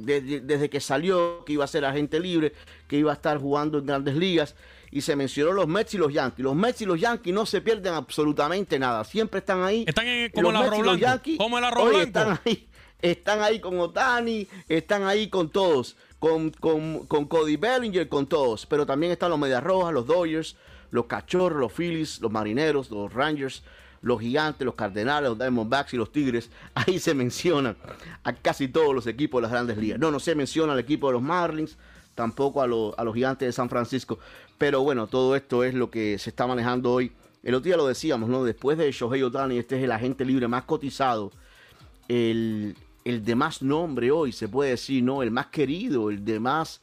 desde, 0.00 0.70
que 0.70 0.80
salió 0.80 1.44
que 1.44 1.54
iba 1.54 1.64
a 1.64 1.68
ser 1.68 1.84
agente 1.84 2.20
libre, 2.20 2.52
que 2.88 2.96
iba 2.96 3.10
a 3.10 3.14
estar 3.14 3.38
jugando 3.38 3.78
en 3.78 3.86
grandes 3.86 4.16
ligas. 4.16 4.54
Y 4.92 5.02
se 5.02 5.14
mencionó 5.14 5.52
los 5.52 5.68
Mets 5.68 5.94
y 5.94 5.98
los 5.98 6.12
Yankees. 6.12 6.42
Los 6.42 6.56
Mets 6.56 6.82
y 6.82 6.86
los 6.86 7.00
Yankees 7.00 7.32
no 7.32 7.46
se 7.46 7.60
pierden 7.60 7.94
absolutamente 7.94 8.78
nada. 8.78 9.04
Siempre 9.04 9.38
están 9.38 9.62
ahí. 9.62 9.84
Están 9.86 10.06
como, 10.34 10.50
el 10.50 10.56
arroz 10.56 10.98
blanco, 10.98 11.30
como 11.38 11.58
el 11.58 11.64
arroz 11.64 11.94
Están 12.02 12.40
ahí 12.44 12.66
están 13.02 13.42
ahí 13.42 13.60
con 13.60 13.78
Otani, 13.78 14.46
están 14.68 15.04
ahí 15.04 15.28
con 15.28 15.50
todos, 15.50 15.96
con, 16.18 16.50
con, 16.50 17.06
con 17.06 17.26
Cody 17.26 17.56
Bellinger, 17.56 18.08
con 18.08 18.26
todos, 18.26 18.66
pero 18.66 18.86
también 18.86 19.12
están 19.12 19.30
los 19.30 19.38
Medias 19.38 19.62
Rojas, 19.62 19.92
los 19.92 20.06
Dodgers, 20.06 20.56
los 20.90 21.06
Cachorros, 21.06 21.60
los 21.60 21.72
Phillies, 21.72 22.20
los 22.20 22.30
Marineros, 22.30 22.90
los 22.90 23.12
Rangers, 23.12 23.62
los 24.02 24.20
Gigantes, 24.20 24.64
los 24.64 24.74
Cardenales, 24.74 25.28
los 25.30 25.38
Diamondbacks 25.38 25.94
y 25.94 25.96
los 25.96 26.10
Tigres. 26.12 26.50
Ahí 26.74 26.98
se 26.98 27.14
mencionan 27.14 27.76
a 28.24 28.32
casi 28.32 28.68
todos 28.68 28.94
los 28.94 29.06
equipos 29.06 29.38
de 29.38 29.42
las 29.42 29.50
grandes 29.52 29.76
ligas. 29.78 29.98
No, 29.98 30.10
no 30.10 30.20
se 30.20 30.34
menciona 30.34 30.72
al 30.72 30.78
equipo 30.78 31.06
de 31.08 31.14
los 31.14 31.22
Marlins, 31.22 31.76
tampoco 32.14 32.62
a, 32.62 32.66
los- 32.66 32.94
a 32.98 33.04
los 33.04 33.14
Gigantes 33.14 33.46
de 33.46 33.52
San 33.52 33.68
Francisco. 33.68 34.18
Pero 34.58 34.82
bueno, 34.82 35.06
todo 35.06 35.36
esto 35.36 35.64
es 35.64 35.74
lo 35.74 35.90
que 35.90 36.18
se 36.18 36.30
está 36.30 36.46
manejando 36.46 36.92
hoy. 36.92 37.12
El 37.42 37.54
otro 37.54 37.64
día 37.64 37.76
lo 37.78 37.86
decíamos, 37.86 38.28
¿no? 38.28 38.44
Después 38.44 38.76
de 38.76 38.92
Shohei 38.92 39.22
Otani, 39.22 39.58
este 39.58 39.78
es 39.78 39.84
el 39.84 39.92
agente 39.92 40.24
libre 40.26 40.46
más 40.48 40.64
cotizado, 40.64 41.32
el, 42.08 42.76
el 43.04 43.24
de 43.24 43.34
más 43.34 43.62
nombre 43.62 44.10
hoy, 44.10 44.32
se 44.32 44.48
puede 44.48 44.70
decir, 44.70 45.02
¿no? 45.02 45.22
El 45.22 45.30
más 45.30 45.46
querido, 45.46 46.10
el 46.10 46.24
de 46.24 46.40
más, 46.40 46.80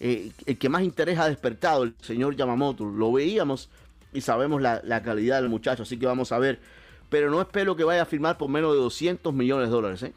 eh, 0.00 0.32
el 0.46 0.58
que 0.58 0.68
más 0.68 0.82
interés 0.82 1.18
ha 1.18 1.28
despertado, 1.28 1.84
el 1.84 1.94
señor 2.00 2.34
Yamamoto. 2.36 2.84
Lo 2.84 3.12
veíamos 3.12 3.68
y 4.12 4.20
sabemos 4.20 4.60
la, 4.60 4.80
la 4.84 5.02
calidad 5.02 5.40
del 5.40 5.48
muchacho, 5.48 5.82
así 5.82 5.98
que 5.98 6.06
vamos 6.06 6.32
a 6.32 6.38
ver. 6.38 6.60
Pero 7.08 7.30
no 7.30 7.40
espero 7.40 7.76
que 7.76 7.84
vaya 7.84 8.02
a 8.02 8.06
firmar 8.06 8.38
por 8.38 8.48
menos 8.48 8.72
de 8.72 8.78
200 8.78 9.34
millones 9.34 9.68
de 9.68 9.72
dólares, 9.72 10.02
¿eh? 10.02 10.12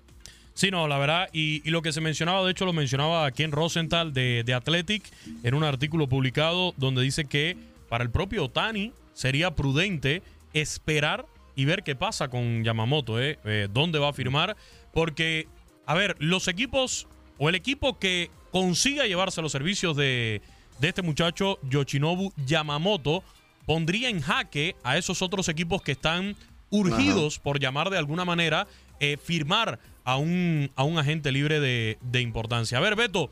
Sí, 0.56 0.72
no, 0.72 0.88
la 0.88 0.98
verdad, 0.98 1.28
y, 1.34 1.70
lo 1.70 1.82
que 1.82 1.92
se 1.92 2.00
mencionaba, 2.00 2.46
de 2.46 2.52
hecho 2.52 2.64
lo 2.64 2.72
mencionaba 2.72 3.30
Ken 3.32 3.52
Rosenthal 3.52 4.14
de, 4.14 4.44
de 4.46 4.54
Athletic 4.54 5.04
en 5.44 5.54
un 5.54 5.66
artículo 5.66 6.08
publicado 6.08 6.74
donde 6.78 7.02
dice 7.02 7.26
que 7.26 7.58
para 7.90 8.06
el 8.06 8.10
propio 8.10 8.46
Otani 8.46 8.94
sería 9.14 9.54
prudente 9.54 10.24
esperar 10.54 11.26
y 11.58 11.66
ver 11.66 11.84
qué 11.84 11.96
pasa 11.96 12.30
con 12.30 12.64
Yamamoto, 12.64 13.22
¿eh? 13.22 13.38
Eh, 13.44 13.68
dónde 13.72 14.00
va 14.00 14.10
a 14.10 14.14
firmar, 14.14 14.56
porque, 14.94 15.50
a 15.86 15.94
ver, 15.94 16.16
los 16.20 16.48
equipos 16.48 17.08
o 17.38 17.50
el 17.50 17.56
equipo 17.56 18.00
que 18.00 18.32
consiga 18.52 19.06
llevarse 19.06 19.42
los 19.42 19.52
servicios 19.52 19.98
de, 19.98 20.42
de 20.80 20.88
este 20.88 21.02
muchacho 21.02 21.60
Yoshinobu 21.64 22.32
Yamamoto 22.46 23.24
pondría 23.66 24.10
en 24.10 24.22
jaque 24.22 24.76
a 24.84 24.98
esos 24.98 25.22
otros 25.22 25.50
equipos 25.50 25.82
que 25.82 25.94
están 25.94 26.36
urgidos, 26.70 27.40
por 27.40 27.60
llamar 27.60 27.90
de 27.90 27.98
alguna 27.98 28.26
manera, 28.26 28.68
eh, 29.00 29.18
firmar 29.18 29.80
a 30.04 30.18
un, 30.18 30.72
a 30.76 30.84
un 30.84 30.98
agente 30.98 31.32
libre 31.32 31.60
de, 31.60 31.98
de 32.02 32.22
importancia. 32.22 32.78
A 32.78 32.82
ver, 32.82 32.96
Beto, 32.96 33.30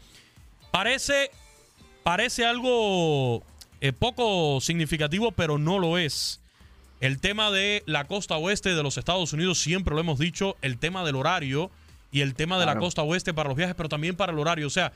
parece, 0.72 1.30
parece 2.04 2.46
algo 2.46 3.43
eh, 3.82 3.93
poco 3.93 4.60
significativo, 4.62 5.32
pero 5.32 5.58
no 5.58 5.80
lo 5.80 5.98
es. 5.98 6.41
El 7.02 7.19
tema 7.19 7.52
de 7.52 7.84
la 7.86 8.06
costa 8.06 8.38
oeste 8.38 8.76
de 8.76 8.84
los 8.84 8.98
Estados 8.98 9.34
Unidos, 9.34 9.60
siempre 9.60 9.93
lo 9.93 10.00
hemos 10.00 10.19
dicho, 10.19 10.56
el 10.62 10.78
tema 10.78 11.04
del 11.04 11.15
horario 11.15 11.69
y 12.12 12.22
el 12.22 12.34
tema 12.34 12.60
de 12.60 12.65
la 12.65 12.78
costa 12.78 13.02
oeste 13.02 13.34
para 13.34 13.50
los 13.50 13.58
viajes, 13.58 13.76
pero 13.76 13.89
también 13.89 14.15
para 14.15 14.32
el 14.32 14.39
horario. 14.39 14.67
O 14.67 14.69
sea, 14.69 14.93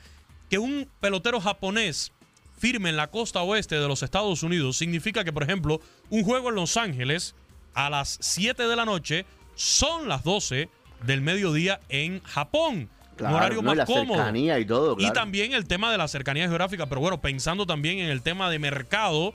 que 0.48 0.58
un 0.58 0.88
pelotero 1.00 1.40
japonés 1.40 2.12
firme 2.58 2.90
en 2.90 2.96
la 2.96 3.08
costa 3.10 3.42
oeste 3.42 3.76
de 3.78 3.88
los 3.88 4.02
Estados 4.02 4.42
Unidos 4.42 4.76
significa 4.76 5.24
que, 5.24 5.32
por 5.32 5.42
ejemplo, 5.42 5.80
un 6.10 6.24
juego 6.24 6.48
en 6.48 6.56
Los 6.56 6.76
Ángeles 6.76 7.34
a 7.74 7.90
las 7.90 8.18
7 8.20 8.66
de 8.66 8.76
la 8.76 8.84
noche 8.84 9.24
son 9.54 10.08
las 10.08 10.24
12 10.24 10.68
del 11.04 11.20
mediodía 11.20 11.80
en 11.88 12.22
Japón. 12.22 12.88
Claro, 13.16 13.34
un 13.34 13.40
horario 13.40 13.56
¿no? 13.56 13.62
Y 13.62 13.66
más 13.66 13.76
la 13.76 13.86
cómodo. 13.86 14.18
cercanía 14.18 14.58
y 14.58 14.64
todo, 14.64 14.96
Y 14.98 15.12
también 15.12 15.52
el 15.52 15.66
tema 15.66 15.90
de 15.90 15.98
la 15.98 16.06
cercanía 16.08 16.46
geográfica, 16.46 16.86
pero 16.86 17.00
bueno, 17.00 17.20
pensando 17.20 17.66
también 17.66 17.98
en 17.98 18.10
el 18.10 18.22
tema 18.22 18.48
de 18.50 18.58
mercado, 18.58 19.34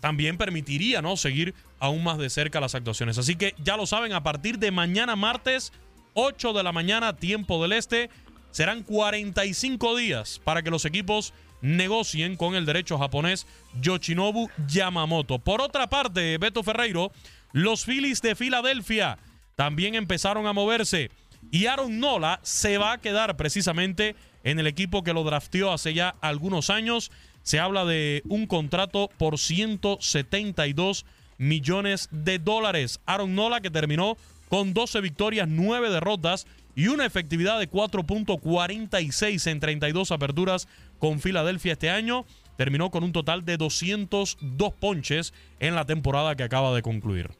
también 0.00 0.38
permitiría, 0.38 1.02
¿no? 1.02 1.16
Seguir 1.16 1.54
aún 1.80 2.04
más 2.04 2.18
de 2.18 2.30
cerca 2.30 2.60
las 2.60 2.74
actuaciones. 2.74 3.18
Así 3.18 3.36
que 3.36 3.54
ya 3.62 3.76
lo 3.76 3.86
saben, 3.86 4.12
a 4.12 4.22
partir 4.22 4.58
de 4.58 4.70
mañana 4.70 5.16
martes, 5.16 5.72
8 6.14 6.52
de 6.52 6.62
la 6.62 6.72
mañana, 6.72 7.16
tiempo 7.16 7.60
del 7.62 7.72
este, 7.72 8.10
serán 8.50 8.82
45 8.82 9.96
días 9.96 10.40
para 10.42 10.62
que 10.62 10.70
los 10.70 10.84
equipos 10.84 11.32
negocien 11.60 12.36
con 12.36 12.54
el 12.54 12.66
derecho 12.66 12.98
japonés 12.98 13.46
Yoshinobu 13.80 14.48
Yamamoto. 14.66 15.38
Por 15.38 15.60
otra 15.60 15.88
parte, 15.88 16.38
Beto 16.38 16.62
Ferreiro, 16.62 17.12
los 17.52 17.84
Phillies 17.84 18.22
de 18.22 18.34
Filadelfia 18.34 19.18
también 19.56 19.94
empezaron 19.94 20.46
a 20.46 20.52
moverse 20.52 21.10
y 21.50 21.66
Aaron 21.66 21.98
Nola 21.98 22.40
se 22.42 22.78
va 22.78 22.92
a 22.92 22.98
quedar 22.98 23.36
precisamente 23.36 24.16
en 24.44 24.58
el 24.58 24.66
equipo 24.66 25.02
que 25.02 25.12
lo 25.12 25.24
drafteó 25.24 25.72
hace 25.72 25.94
ya 25.94 26.14
algunos 26.20 26.70
años. 26.70 27.10
Se 27.42 27.58
habla 27.58 27.84
de 27.84 28.22
un 28.28 28.46
contrato 28.46 29.10
por 29.16 29.38
172 29.38 31.06
millones 31.38 32.08
de 32.10 32.38
dólares. 32.38 33.00
Aaron 33.06 33.34
Nola 33.34 33.60
que 33.60 33.70
terminó 33.70 34.16
con 34.48 34.74
12 34.74 35.00
victorias, 35.00 35.48
9 35.48 35.90
derrotas 35.90 36.46
y 36.74 36.88
una 36.88 37.04
efectividad 37.06 37.58
de 37.58 37.70
4.46 37.70 39.50
en 39.50 39.60
32 39.60 40.12
aperturas 40.12 40.68
con 40.98 41.20
Filadelfia 41.20 41.72
este 41.72 41.90
año. 41.90 42.24
Terminó 42.56 42.90
con 42.90 43.04
un 43.04 43.12
total 43.12 43.44
de 43.44 43.56
202 43.56 44.72
ponches 44.74 45.32
en 45.60 45.74
la 45.74 45.84
temporada 45.84 46.34
que 46.34 46.42
acaba 46.42 46.74
de 46.74 46.82
concluir. 46.82 47.30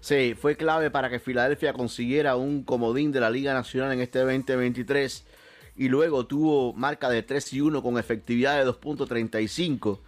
Sí, 0.00 0.34
fue 0.38 0.56
clave 0.56 0.90
para 0.90 1.08
que 1.08 1.18
Filadelfia 1.18 1.72
consiguiera 1.72 2.36
un 2.36 2.62
comodín 2.62 3.10
de 3.10 3.20
la 3.20 3.30
Liga 3.30 3.54
Nacional 3.54 3.92
en 3.92 4.00
este 4.00 4.18
2023 4.18 5.24
y 5.76 5.88
luego 5.88 6.26
tuvo 6.26 6.74
marca 6.74 7.08
de 7.08 7.22
3 7.22 7.54
y 7.54 7.60
1 7.62 7.82
con 7.82 7.98
efectividad 7.98 8.58
de 8.58 8.70
2.35 8.70 9.98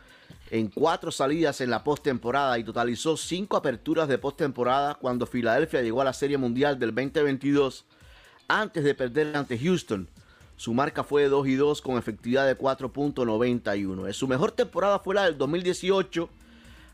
en 0.50 0.68
cuatro 0.68 1.10
salidas 1.10 1.60
en 1.60 1.70
la 1.70 1.82
postemporada 1.82 2.58
y 2.58 2.64
totalizó 2.64 3.16
cinco 3.16 3.56
aperturas 3.56 4.08
de 4.08 4.18
postemporada 4.18 4.94
cuando 4.94 5.26
Filadelfia 5.26 5.82
llegó 5.82 6.00
a 6.00 6.04
la 6.04 6.12
Serie 6.12 6.38
Mundial 6.38 6.78
del 6.78 6.94
2022 6.94 7.84
antes 8.48 8.84
de 8.84 8.94
perder 8.94 9.36
ante 9.36 9.58
Houston. 9.58 10.08
Su 10.56 10.72
marca 10.72 11.04
fue 11.04 11.22
de 11.22 11.28
2 11.28 11.48
y 11.48 11.54
2 11.54 11.82
con 11.82 11.98
efectividad 11.98 12.46
de 12.46 12.56
4.91. 12.56 14.12
Su 14.12 14.26
mejor 14.26 14.52
temporada 14.52 14.98
fue 14.98 15.14
la 15.14 15.24
del 15.24 15.36
2018 15.36 16.28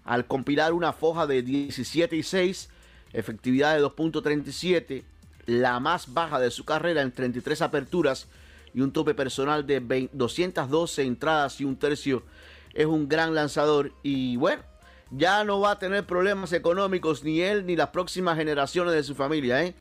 al 0.04 0.26
compilar 0.26 0.72
una 0.72 0.92
foja 0.92 1.26
de 1.26 1.42
17 1.42 2.16
y 2.16 2.22
6, 2.24 2.68
efectividad 3.12 3.76
de 3.76 3.82
2.37, 3.82 5.04
la 5.46 5.78
más 5.78 6.12
baja 6.12 6.40
de 6.40 6.50
su 6.50 6.64
carrera 6.64 7.02
en 7.02 7.12
33 7.12 7.62
aperturas 7.62 8.26
y 8.74 8.80
un 8.80 8.92
tope 8.92 9.14
personal 9.14 9.66
de 9.66 9.80
20 9.80 10.16
212 10.16 11.02
entradas 11.02 11.60
y 11.60 11.64
un 11.64 11.76
tercio. 11.76 12.24
Es 12.74 12.86
un 12.86 13.08
gran 13.08 13.34
lanzador 13.34 13.92
y 14.02 14.36
bueno, 14.36 14.62
ya 15.10 15.44
no 15.44 15.60
va 15.60 15.72
a 15.72 15.78
tener 15.78 16.04
problemas 16.04 16.52
económicos 16.52 17.22
ni 17.22 17.42
él 17.42 17.66
ni 17.66 17.76
las 17.76 17.90
próximas 17.90 18.36
generaciones 18.36 18.94
de 18.94 19.04
su 19.04 19.14
familia, 19.14 19.62
¿eh? 19.62 19.74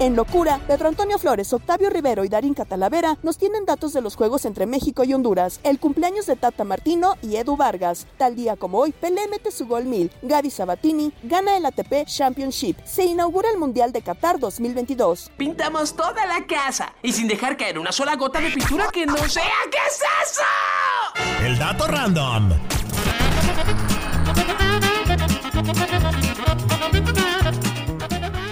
En 0.00 0.16
Locura, 0.16 0.58
Pedro 0.66 0.88
Antonio 0.88 1.18
Flores, 1.20 1.52
Octavio 1.52 1.88
Rivero 1.88 2.24
y 2.24 2.28
Darín 2.28 2.52
Catalavera 2.52 3.16
nos 3.22 3.38
tienen 3.38 3.64
datos 3.64 3.92
de 3.92 4.00
los 4.00 4.16
juegos 4.16 4.44
entre 4.44 4.66
México 4.66 5.04
y 5.04 5.14
Honduras, 5.14 5.60
el 5.62 5.78
cumpleaños 5.78 6.26
de 6.26 6.34
Tata 6.34 6.64
Martino 6.64 7.14
y 7.22 7.36
Edu 7.36 7.56
Vargas. 7.56 8.08
Tal 8.18 8.34
día 8.34 8.56
como 8.56 8.80
hoy, 8.80 8.90
Pelé 8.90 9.28
mete 9.28 9.52
su 9.52 9.66
gol 9.66 9.84
mil, 9.84 10.10
Gaby 10.22 10.50
Sabatini 10.50 11.12
gana 11.22 11.56
el 11.56 11.64
ATP 11.64 12.06
Championship, 12.06 12.76
se 12.84 13.04
inaugura 13.04 13.48
el 13.50 13.58
Mundial 13.58 13.92
de 13.92 14.02
Qatar 14.02 14.40
2022. 14.40 15.30
Pintamos 15.36 15.94
toda 15.94 16.26
la 16.26 16.44
casa 16.44 16.92
y 17.00 17.12
sin 17.12 17.28
dejar 17.28 17.56
caer 17.56 17.78
una 17.78 17.92
sola 17.92 18.16
gota 18.16 18.40
de 18.40 18.50
pintura 18.50 18.88
que 18.92 19.06
no 19.06 19.16
sea. 19.16 19.44
¿Qué 19.70 19.78
es 19.86 20.02
eso? 20.24 21.44
El 21.44 21.56
dato 21.56 21.86
random. 21.86 22.50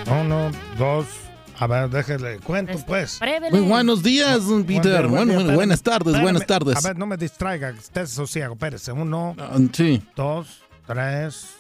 Uno, 0.07 0.51
dos. 0.79 1.32
A 1.63 1.67
ver, 1.69 1.89
déjele 1.91 2.39
cuento, 2.41 2.77
pues. 2.85 3.21
Muy 3.53 3.61
buenos 3.61 4.03
días, 4.03 4.47
don 4.49 4.65
Peter. 4.65 5.07
Bueno, 5.07 5.35
bueno, 5.35 5.53
buenas 5.53 5.81
tardes, 5.81 6.21
buenas 6.21 6.45
tardes. 6.45 6.77
A 6.77 6.81
ver, 6.89 6.99
no 6.99 7.07
me 7.07 7.17
distraiga, 7.17 7.69
esté 7.71 8.05
sosiego. 8.09 8.55
Espérese. 8.55 8.91
Uno, 8.91 9.37
Ah, 9.39 9.57
sí. 9.73 10.03
dos, 10.17 10.61
tres. 10.89 11.51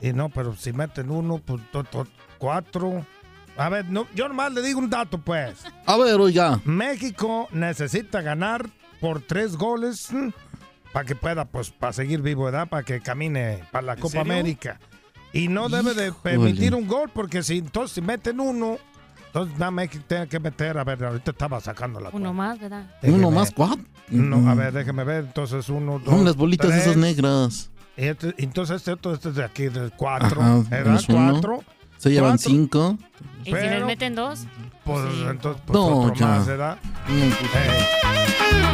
Y 0.00 0.14
no, 0.14 0.30
pero 0.30 0.56
si 0.56 0.72
meten 0.72 1.10
uno, 1.10 1.42
pues 1.44 1.60
to- 1.70 1.84
to- 1.84 2.06
cuatro. 2.38 3.04
A 3.58 3.68
ver, 3.68 3.84
no, 3.90 4.06
yo 4.14 4.28
nomás 4.28 4.50
le 4.50 4.62
digo 4.62 4.78
un 4.78 4.88
dato, 4.88 5.18
pues. 5.18 5.62
A 5.84 5.98
ver, 5.98 6.14
oiga. 6.18 6.58
México 6.64 7.46
necesita 7.52 8.22
ganar 8.22 8.66
por 8.98 9.20
tres 9.20 9.56
goles 9.58 10.08
para 10.90 11.04
que 11.04 11.16
pueda, 11.16 11.44
pues, 11.44 11.68
para 11.70 11.92
seguir 11.92 12.22
vivo, 12.22 12.44
¿verdad? 12.44 12.66
Para 12.66 12.82
que 12.82 13.02
camine 13.02 13.62
para 13.70 13.84
la 13.88 13.96
Copa 13.96 14.08
serio? 14.08 14.22
América. 14.32 14.80
Y 15.34 15.48
no 15.48 15.68
debe 15.68 15.92
de 15.92 16.06
Híjole. 16.06 16.22
permitir 16.22 16.74
un 16.74 16.88
gol, 16.88 17.10
porque 17.12 17.42
si 17.42 17.58
entonces 17.58 17.94
si 17.96 18.00
meten 18.00 18.40
uno, 18.40 18.78
entonces 19.34 19.58
nada 19.58 19.72
México 19.72 20.04
tiene 20.06 20.28
que 20.28 20.38
meter, 20.38 20.78
a 20.78 20.84
ver, 20.84 21.04
ahorita 21.04 21.32
estaba 21.32 21.60
sacando 21.60 21.98
la 21.98 22.10
Uno 22.12 22.32
más, 22.32 22.56
¿verdad? 22.60 22.84
Déjeme 23.02 23.18
Uno 23.18 23.30
más, 23.32 23.50
¿cuál? 23.50 23.84
No, 24.08 24.48
a 24.48 24.54
ver, 24.54 24.72
déjeme 24.72 25.02
ver. 25.02 25.24
Entonces, 25.24 25.68
uno, 25.68 25.98
dos. 25.98 26.14
Son 26.14 26.24
las 26.24 26.36
bolitas 26.36 26.68
tres. 26.68 26.82
esas 26.82 26.96
negras. 26.96 27.70
Y 27.96 28.04
este- 28.04 28.34
entonces, 28.38 28.76
este 28.76 28.92
otro, 28.92 29.12
este 29.12 29.30
es 29.30 29.34
de 29.34 29.44
aquí, 29.44 29.64
del 29.64 29.90
cuatro. 29.96 30.40
Ajá, 30.40 30.62
¿Verdad? 30.70 30.94
es 30.96 31.08
uno. 31.08 31.32
Cuatro. 31.32 31.64
Se 31.98 32.10
llevan 32.10 32.36
Cuatro. 32.36 32.50
cinco. 32.50 32.98
¿Y 33.40 33.44
si 33.46 33.50
les 33.52 33.62
Pero- 33.64 33.86
meten 33.86 34.14
dos? 34.14 34.44
Pues 34.84 35.00
entonces, 35.28 35.62
pues 35.66 35.78
No, 35.80 35.86
otro 36.02 36.14
ya. 36.14 36.26
más, 36.26 36.46
¿verdad? 36.46 36.78
No, 37.08 37.34
pues, 37.40 37.50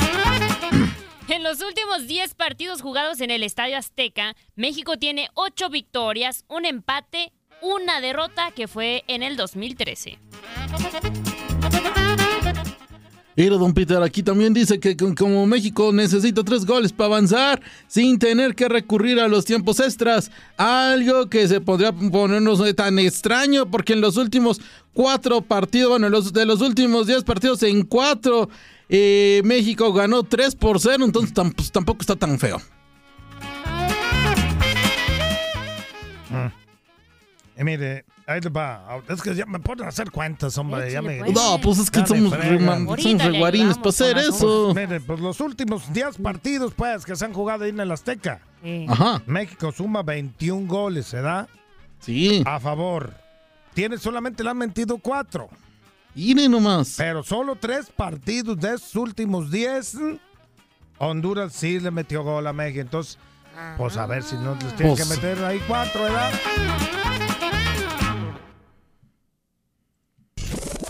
En 1.29 1.43
los 1.45 1.63
últimos 1.63 2.07
10 2.07 2.35
partidos 2.35 2.83
jugados 2.83 3.21
en 3.21 3.31
el 3.31 3.43
Estadio 3.45 3.79
Azteca, 3.79 4.35
México 4.57 4.97
tiene 4.99 5.29
8 5.35 5.71
victorias, 5.71 6.45
un 6.49 6.65
empate 6.67 7.33
una 7.63 8.01
derrota 8.01 8.51
que 8.53 8.69
fue 8.69 9.05
en 9.09 9.23
el 9.23 9.37
2013. 9.37 10.19
Mira, 13.37 13.57
don 13.57 13.73
Peter, 13.73 14.03
aquí 14.03 14.23
también 14.23 14.53
dice 14.53 14.79
que 14.81 14.97
co- 14.97 15.15
como 15.17 15.47
México 15.47 15.93
necesita 15.93 16.43
tres 16.45 16.67
goles 16.67 16.93
para 16.93 17.07
avanzar 17.07 17.63
sin 17.87 18.19
tener 18.19 18.55
que 18.55 18.69
recurrir 18.69 19.19
a 19.19 19.29
los 19.29 19.47
tiempos 19.47 19.81
extras, 19.81 20.31
algo 20.59 21.31
que 21.31 21.49
se 21.49 21.61
podría 21.61 21.93
ponernos 21.93 22.61
tan 22.75 22.99
extraño 22.99 23.71
porque 23.71 23.95
en 23.95 24.03
los 24.03 24.19
últimos 24.19 24.61
cuatro 24.93 25.41
partidos, 25.41 25.91
bueno, 25.91 26.11
de 26.21 26.45
los 26.47 26.61
últimos 26.61 27.07
diez 27.07 27.25
partidos 27.25 27.63
en 27.63 27.85
cuatro, 27.87 28.51
eh, 28.91 29.41
México 29.45 29.91
ganó 29.93 30.23
3 30.25 30.55
por 30.57 30.79
0, 30.81 31.03
entonces 31.05 31.33
pues, 31.57 31.73
tampoco 31.73 32.03
está 32.03 32.17
tan 32.17 32.39
feo. 32.39 32.61
Y 37.61 37.65
mire, 37.65 38.07
ahí 38.27 38.41
le 38.41 38.49
va. 38.49 39.03
Es 39.07 39.21
que 39.21 39.35
ya 39.35 39.45
me 39.45 39.59
ponen 39.59 39.85
a 39.85 39.89
hacer 39.91 40.11
cuentas, 40.11 40.57
hombre. 40.57 40.91
Ya 40.91 41.03
me... 41.03 41.19
pues. 41.19 41.33
No, 41.35 41.61
pues 41.61 41.79
es 41.79 41.91
que 41.91 42.07
somos 42.07 42.33
reguarines 42.33 43.77
para 43.77 43.91
hacer 43.91 44.17
eso. 44.17 44.71
Pues, 44.73 44.89
mire, 44.89 44.99
pues 45.01 45.21
los 45.21 45.39
últimos 45.41 45.93
10 45.93 46.17
partidos, 46.17 46.73
pues, 46.75 47.05
que 47.05 47.15
se 47.15 47.27
han 47.27 47.35
jugado 47.35 47.65
ahí 47.65 47.71
en 47.71 47.81
el 47.81 47.93
Azteca. 47.93 48.41
Ajá. 48.89 49.21
México 49.27 49.73
suma 49.73 50.03
21 50.03 50.67
goles, 50.67 51.13
¿verdad? 51.13 51.51
Sí. 51.99 52.43
A 52.47 52.59
favor. 52.59 53.13
Tiene 53.75 53.99
solamente 53.99 54.43
le 54.43 54.49
han 54.49 54.57
metido 54.57 54.97
4. 54.97 55.47
Mire 56.15 56.49
nomás. 56.49 56.95
Pero 56.97 57.23
solo 57.23 57.57
3 57.57 57.91
partidos 57.95 58.59
de 58.59 58.75
esos 58.75 58.97
últimos 58.97 59.51
10. 59.51 59.99
Honduras 60.97 61.53
sí 61.53 61.79
le 61.79 61.91
metió 61.91 62.23
gol 62.23 62.47
a 62.47 62.55
México. 62.55 62.81
Entonces, 62.81 63.19
pues 63.77 63.99
a 63.99 64.07
ver 64.07 64.23
si 64.23 64.37
no 64.37 64.55
les 64.55 64.75
tienen 64.77 64.97
Pues- 64.97 65.09
que 65.09 65.15
meter 65.15 65.45
ahí 65.45 65.61
4, 65.69 66.03
¿verdad? 66.05 66.31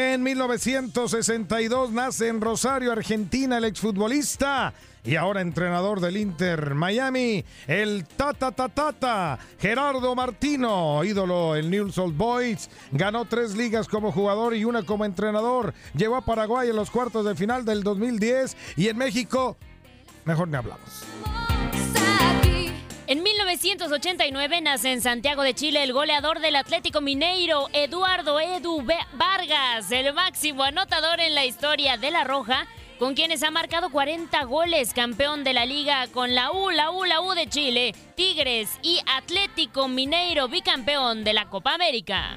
En 0.00 0.22
1962 0.22 1.90
nace 1.90 2.28
en 2.28 2.40
Rosario, 2.40 2.92
Argentina, 2.92 3.58
el 3.58 3.64
exfutbolista 3.64 4.72
y 5.02 5.16
ahora 5.16 5.40
entrenador 5.40 5.98
del 5.98 6.18
Inter 6.18 6.76
Miami, 6.76 7.44
el 7.66 8.04
Tata 8.04 8.52
Tata 8.52 9.40
Gerardo 9.58 10.14
Martino, 10.14 11.02
ídolo 11.02 11.56
el 11.56 11.68
Newell's 11.68 11.98
Old 11.98 12.16
Boys, 12.16 12.70
ganó 12.92 13.24
tres 13.24 13.56
ligas 13.56 13.88
como 13.88 14.12
jugador 14.12 14.54
y 14.54 14.64
una 14.64 14.84
como 14.84 15.04
entrenador, 15.04 15.74
llegó 15.96 16.14
a 16.14 16.24
Paraguay 16.24 16.68
en 16.68 16.76
los 16.76 16.92
cuartos 16.92 17.24
de 17.24 17.34
final 17.34 17.64
del 17.64 17.82
2010 17.82 18.56
y 18.76 18.86
en 18.86 18.98
México, 18.98 19.56
mejor 20.24 20.46
ni 20.46 20.58
hablamos. 20.58 21.02
En 23.08 23.22
1989 23.22 24.60
nace 24.60 24.92
en 24.92 25.00
Santiago 25.00 25.42
de 25.42 25.54
Chile 25.54 25.82
el 25.82 25.94
goleador 25.94 26.40
del 26.40 26.56
Atlético 26.56 27.00
Mineiro, 27.00 27.68
Eduardo 27.72 28.38
Edu 28.38 28.82
Vargas, 29.14 29.90
el 29.90 30.12
máximo 30.12 30.62
anotador 30.62 31.18
en 31.18 31.34
la 31.34 31.46
historia 31.46 31.96
de 31.96 32.10
La 32.10 32.24
Roja, 32.24 32.66
con 32.98 33.14
quienes 33.14 33.42
ha 33.42 33.50
marcado 33.50 33.88
40 33.88 34.44
goles, 34.44 34.92
campeón 34.92 35.42
de 35.42 35.54
la 35.54 35.64
liga 35.64 36.06
con 36.08 36.34
la 36.34 36.52
U, 36.52 36.68
la 36.68 36.90
U, 36.90 37.06
la 37.06 37.22
U 37.22 37.32
de 37.32 37.46
Chile, 37.46 37.94
Tigres 38.14 38.78
y 38.82 39.00
Atlético 39.06 39.88
Mineiro, 39.88 40.48
bicampeón 40.48 41.24
de 41.24 41.32
la 41.32 41.48
Copa 41.48 41.72
América. 41.72 42.36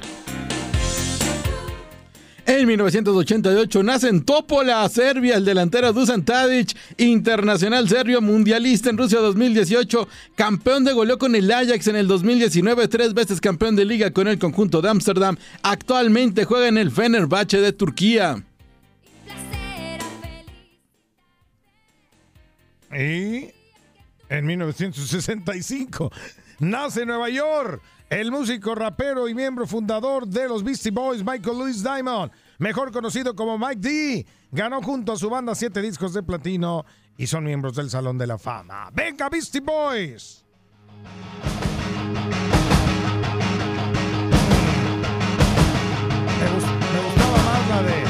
En 2.51 2.67
1988 2.67 3.81
nace 3.81 4.09
en 4.09 4.25
Topola, 4.25 4.87
Serbia, 4.89 5.37
el 5.37 5.45
delantero 5.45 5.93
Dusan 5.93 6.25
Tadic, 6.25 6.75
internacional 6.97 7.87
serbio, 7.87 8.19
mundialista 8.21 8.89
en 8.89 8.97
Rusia 8.97 9.19
2018, 9.19 10.05
campeón 10.35 10.83
de 10.83 10.91
goleo 10.91 11.17
con 11.17 11.33
el 11.33 11.49
Ajax 11.49 11.87
en 11.87 11.95
el 11.95 12.09
2019, 12.09 12.89
tres 12.89 13.13
veces 13.13 13.39
campeón 13.39 13.77
de 13.77 13.85
liga 13.85 14.11
con 14.11 14.27
el 14.27 14.37
conjunto 14.37 14.81
de 14.81 14.89
Ámsterdam. 14.89 15.37
Actualmente 15.63 16.43
juega 16.43 16.67
en 16.67 16.77
el 16.77 16.91
Fenerbahce 16.91 17.61
de 17.61 17.71
Turquía. 17.71 18.43
Y 22.91 23.47
en 24.27 24.45
1965 24.45 26.11
nace 26.59 27.03
en 27.03 27.07
Nueva 27.07 27.29
York 27.29 27.81
el 28.11 28.29
músico, 28.29 28.75
rapero 28.75 29.27
y 29.29 29.33
miembro 29.33 29.65
fundador 29.65 30.27
de 30.27 30.47
los 30.49 30.63
Beastie 30.63 30.91
Boys, 30.91 31.23
Michael 31.23 31.57
Louis 31.57 31.81
Diamond, 31.81 32.29
mejor 32.59 32.91
conocido 32.91 33.33
como 33.33 33.57
Mike 33.57 33.79
D. 33.79 34.25
Ganó 34.51 34.81
junto 34.81 35.13
a 35.13 35.17
su 35.17 35.29
banda 35.29 35.55
siete 35.55 35.81
discos 35.81 36.13
de 36.13 36.21
platino 36.21 36.85
y 37.17 37.25
son 37.27 37.45
miembros 37.45 37.73
del 37.73 37.89
Salón 37.89 38.17
de 38.17 38.27
la 38.27 38.37
Fama. 38.37 38.89
¡Venga, 38.93 39.29
Beastie 39.29 39.61
Boys! 39.61 40.43
Gustaba 47.05 47.37
más 47.37 47.69
la 47.69 47.81
de... 47.83 48.03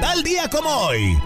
Tal 0.00 0.22
día 0.22 0.48
como 0.48 0.68
hoy. 0.68 1.18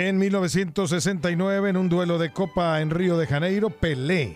En 0.00 0.16
1969, 0.16 1.68
en 1.68 1.76
un 1.76 1.90
duelo 1.90 2.16
de 2.16 2.32
Copa 2.32 2.80
en 2.80 2.88
Río 2.88 3.18
de 3.18 3.26
Janeiro, 3.26 3.68
Pelé 3.68 4.34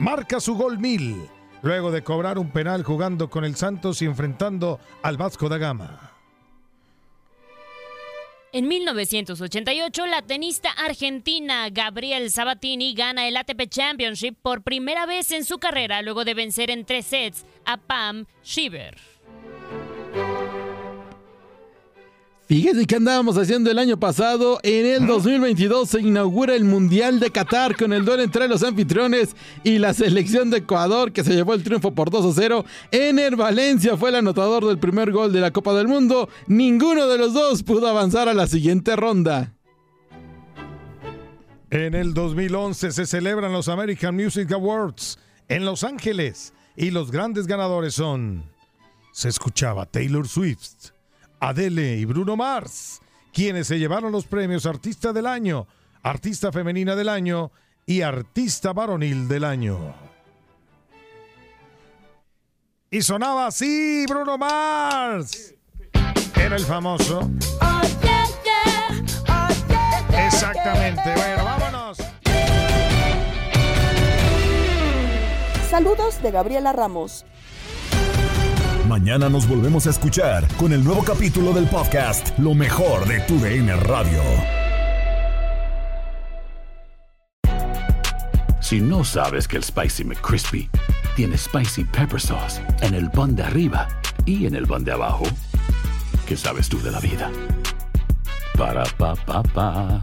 marca 0.00 0.40
su 0.40 0.56
gol 0.56 0.80
mil, 0.80 1.28
luego 1.62 1.92
de 1.92 2.02
cobrar 2.02 2.36
un 2.36 2.50
penal 2.50 2.82
jugando 2.82 3.30
con 3.30 3.44
el 3.44 3.54
Santos 3.54 4.02
y 4.02 4.06
enfrentando 4.06 4.80
al 5.02 5.16
Vasco 5.16 5.48
da 5.48 5.58
Gama. 5.58 6.10
En 8.52 8.66
1988, 8.66 10.06
la 10.06 10.22
tenista 10.22 10.70
argentina 10.72 11.68
Gabriel 11.70 12.32
Sabatini 12.32 12.92
gana 12.92 13.28
el 13.28 13.36
ATP 13.36 13.68
Championship 13.68 14.34
por 14.42 14.62
primera 14.62 15.06
vez 15.06 15.30
en 15.30 15.44
su 15.44 15.58
carrera 15.58 16.02
luego 16.02 16.24
de 16.24 16.34
vencer 16.34 16.72
en 16.72 16.84
tres 16.84 17.06
sets 17.06 17.46
a 17.64 17.76
Pam 17.76 18.26
Shiver. 18.42 18.98
Fíjese 22.46 22.86
que 22.86 22.96
andábamos 22.96 23.38
haciendo 23.38 23.70
el 23.70 23.78
año 23.78 23.98
pasado. 23.98 24.58
En 24.62 24.84
el 24.84 25.06
2022 25.06 25.88
se 25.88 26.00
inaugura 26.00 26.54
el 26.54 26.64
Mundial 26.64 27.18
de 27.18 27.30
Qatar 27.30 27.74
con 27.74 27.94
el 27.94 28.04
duelo 28.04 28.22
entre 28.22 28.48
los 28.48 28.62
anfitriones 28.62 29.34
y 29.62 29.78
la 29.78 29.94
selección 29.94 30.50
de 30.50 30.58
Ecuador 30.58 31.12
que 31.12 31.24
se 31.24 31.32
llevó 31.34 31.54
el 31.54 31.64
triunfo 31.64 31.94
por 31.94 32.10
2 32.10 32.26
a 32.26 32.40
0. 32.40 32.64
Ener 32.90 33.36
Valencia 33.36 33.96
fue 33.96 34.10
el 34.10 34.16
anotador 34.16 34.66
del 34.66 34.78
primer 34.78 35.10
gol 35.10 35.32
de 35.32 35.40
la 35.40 35.52
Copa 35.52 35.72
del 35.72 35.88
Mundo. 35.88 36.28
Ninguno 36.46 37.08
de 37.08 37.16
los 37.16 37.32
dos 37.32 37.62
pudo 37.62 37.88
avanzar 37.88 38.28
a 38.28 38.34
la 38.34 38.46
siguiente 38.46 38.94
ronda. 38.94 39.54
En 41.70 41.94
el 41.94 42.12
2011 42.12 42.92
se 42.92 43.06
celebran 43.06 43.52
los 43.52 43.68
American 43.68 44.14
Music 44.14 44.52
Awards 44.52 45.18
en 45.48 45.64
Los 45.64 45.82
Ángeles 45.82 46.52
y 46.76 46.90
los 46.90 47.10
grandes 47.10 47.46
ganadores 47.46 47.94
son... 47.94 48.44
Se 49.12 49.28
escuchaba 49.28 49.86
Taylor 49.86 50.28
Swift, 50.28 50.90
Adele 51.48 51.96
y 51.96 52.06
Bruno 52.06 52.36
Mars, 52.36 53.02
quienes 53.32 53.66
se 53.66 53.78
llevaron 53.78 54.12
los 54.12 54.24
premios 54.24 54.64
Artista 54.64 55.12
del 55.12 55.26
Año, 55.26 55.66
Artista 56.02 56.50
Femenina 56.50 56.96
del 56.96 57.10
Año 57.10 57.52
y 57.84 58.00
Artista 58.00 58.72
Varonil 58.72 59.28
del 59.28 59.44
Año. 59.44 59.94
Y 62.90 63.02
sonaba 63.02 63.48
así, 63.48 64.06
Bruno 64.08 64.38
Mars. 64.38 65.54
Era 66.34 66.56
el 66.56 66.64
famoso. 66.64 67.30
Exactamente. 70.16 71.12
Bueno, 71.14 71.44
vámonos. 71.44 71.98
Saludos 75.68 76.22
de 76.22 76.30
Gabriela 76.30 76.72
Ramos. 76.72 77.26
Mañana 78.88 79.30
nos 79.30 79.48
volvemos 79.48 79.86
a 79.86 79.90
escuchar 79.90 80.46
con 80.56 80.70
el 80.74 80.84
nuevo 80.84 81.02
capítulo 81.02 81.54
del 81.54 81.66
podcast 81.66 82.38
Lo 82.38 82.52
mejor 82.54 83.06
de 83.08 83.18
tu 83.20 83.38
DN 83.38 83.74
Radio. 83.76 84.20
Si 88.60 88.82
no 88.82 89.02
sabes 89.02 89.48
que 89.48 89.56
el 89.56 89.64
Spicy 89.64 90.04
McCrispy 90.04 90.68
tiene 91.16 91.38
Spicy 91.38 91.84
Pepper 91.84 92.20
Sauce 92.20 92.60
en 92.82 92.92
el 92.92 93.10
pan 93.10 93.34
de 93.34 93.44
arriba 93.44 93.88
y 94.26 94.44
en 94.44 94.54
el 94.54 94.66
pan 94.66 94.84
de 94.84 94.92
abajo, 94.92 95.24
¿qué 96.26 96.36
sabes 96.36 96.68
tú 96.68 96.78
de 96.82 96.90
la 96.90 97.00
vida? 97.00 97.30
Para, 98.58 98.84
pa, 98.98 99.14
pa, 99.14 99.42
pa. 99.42 100.02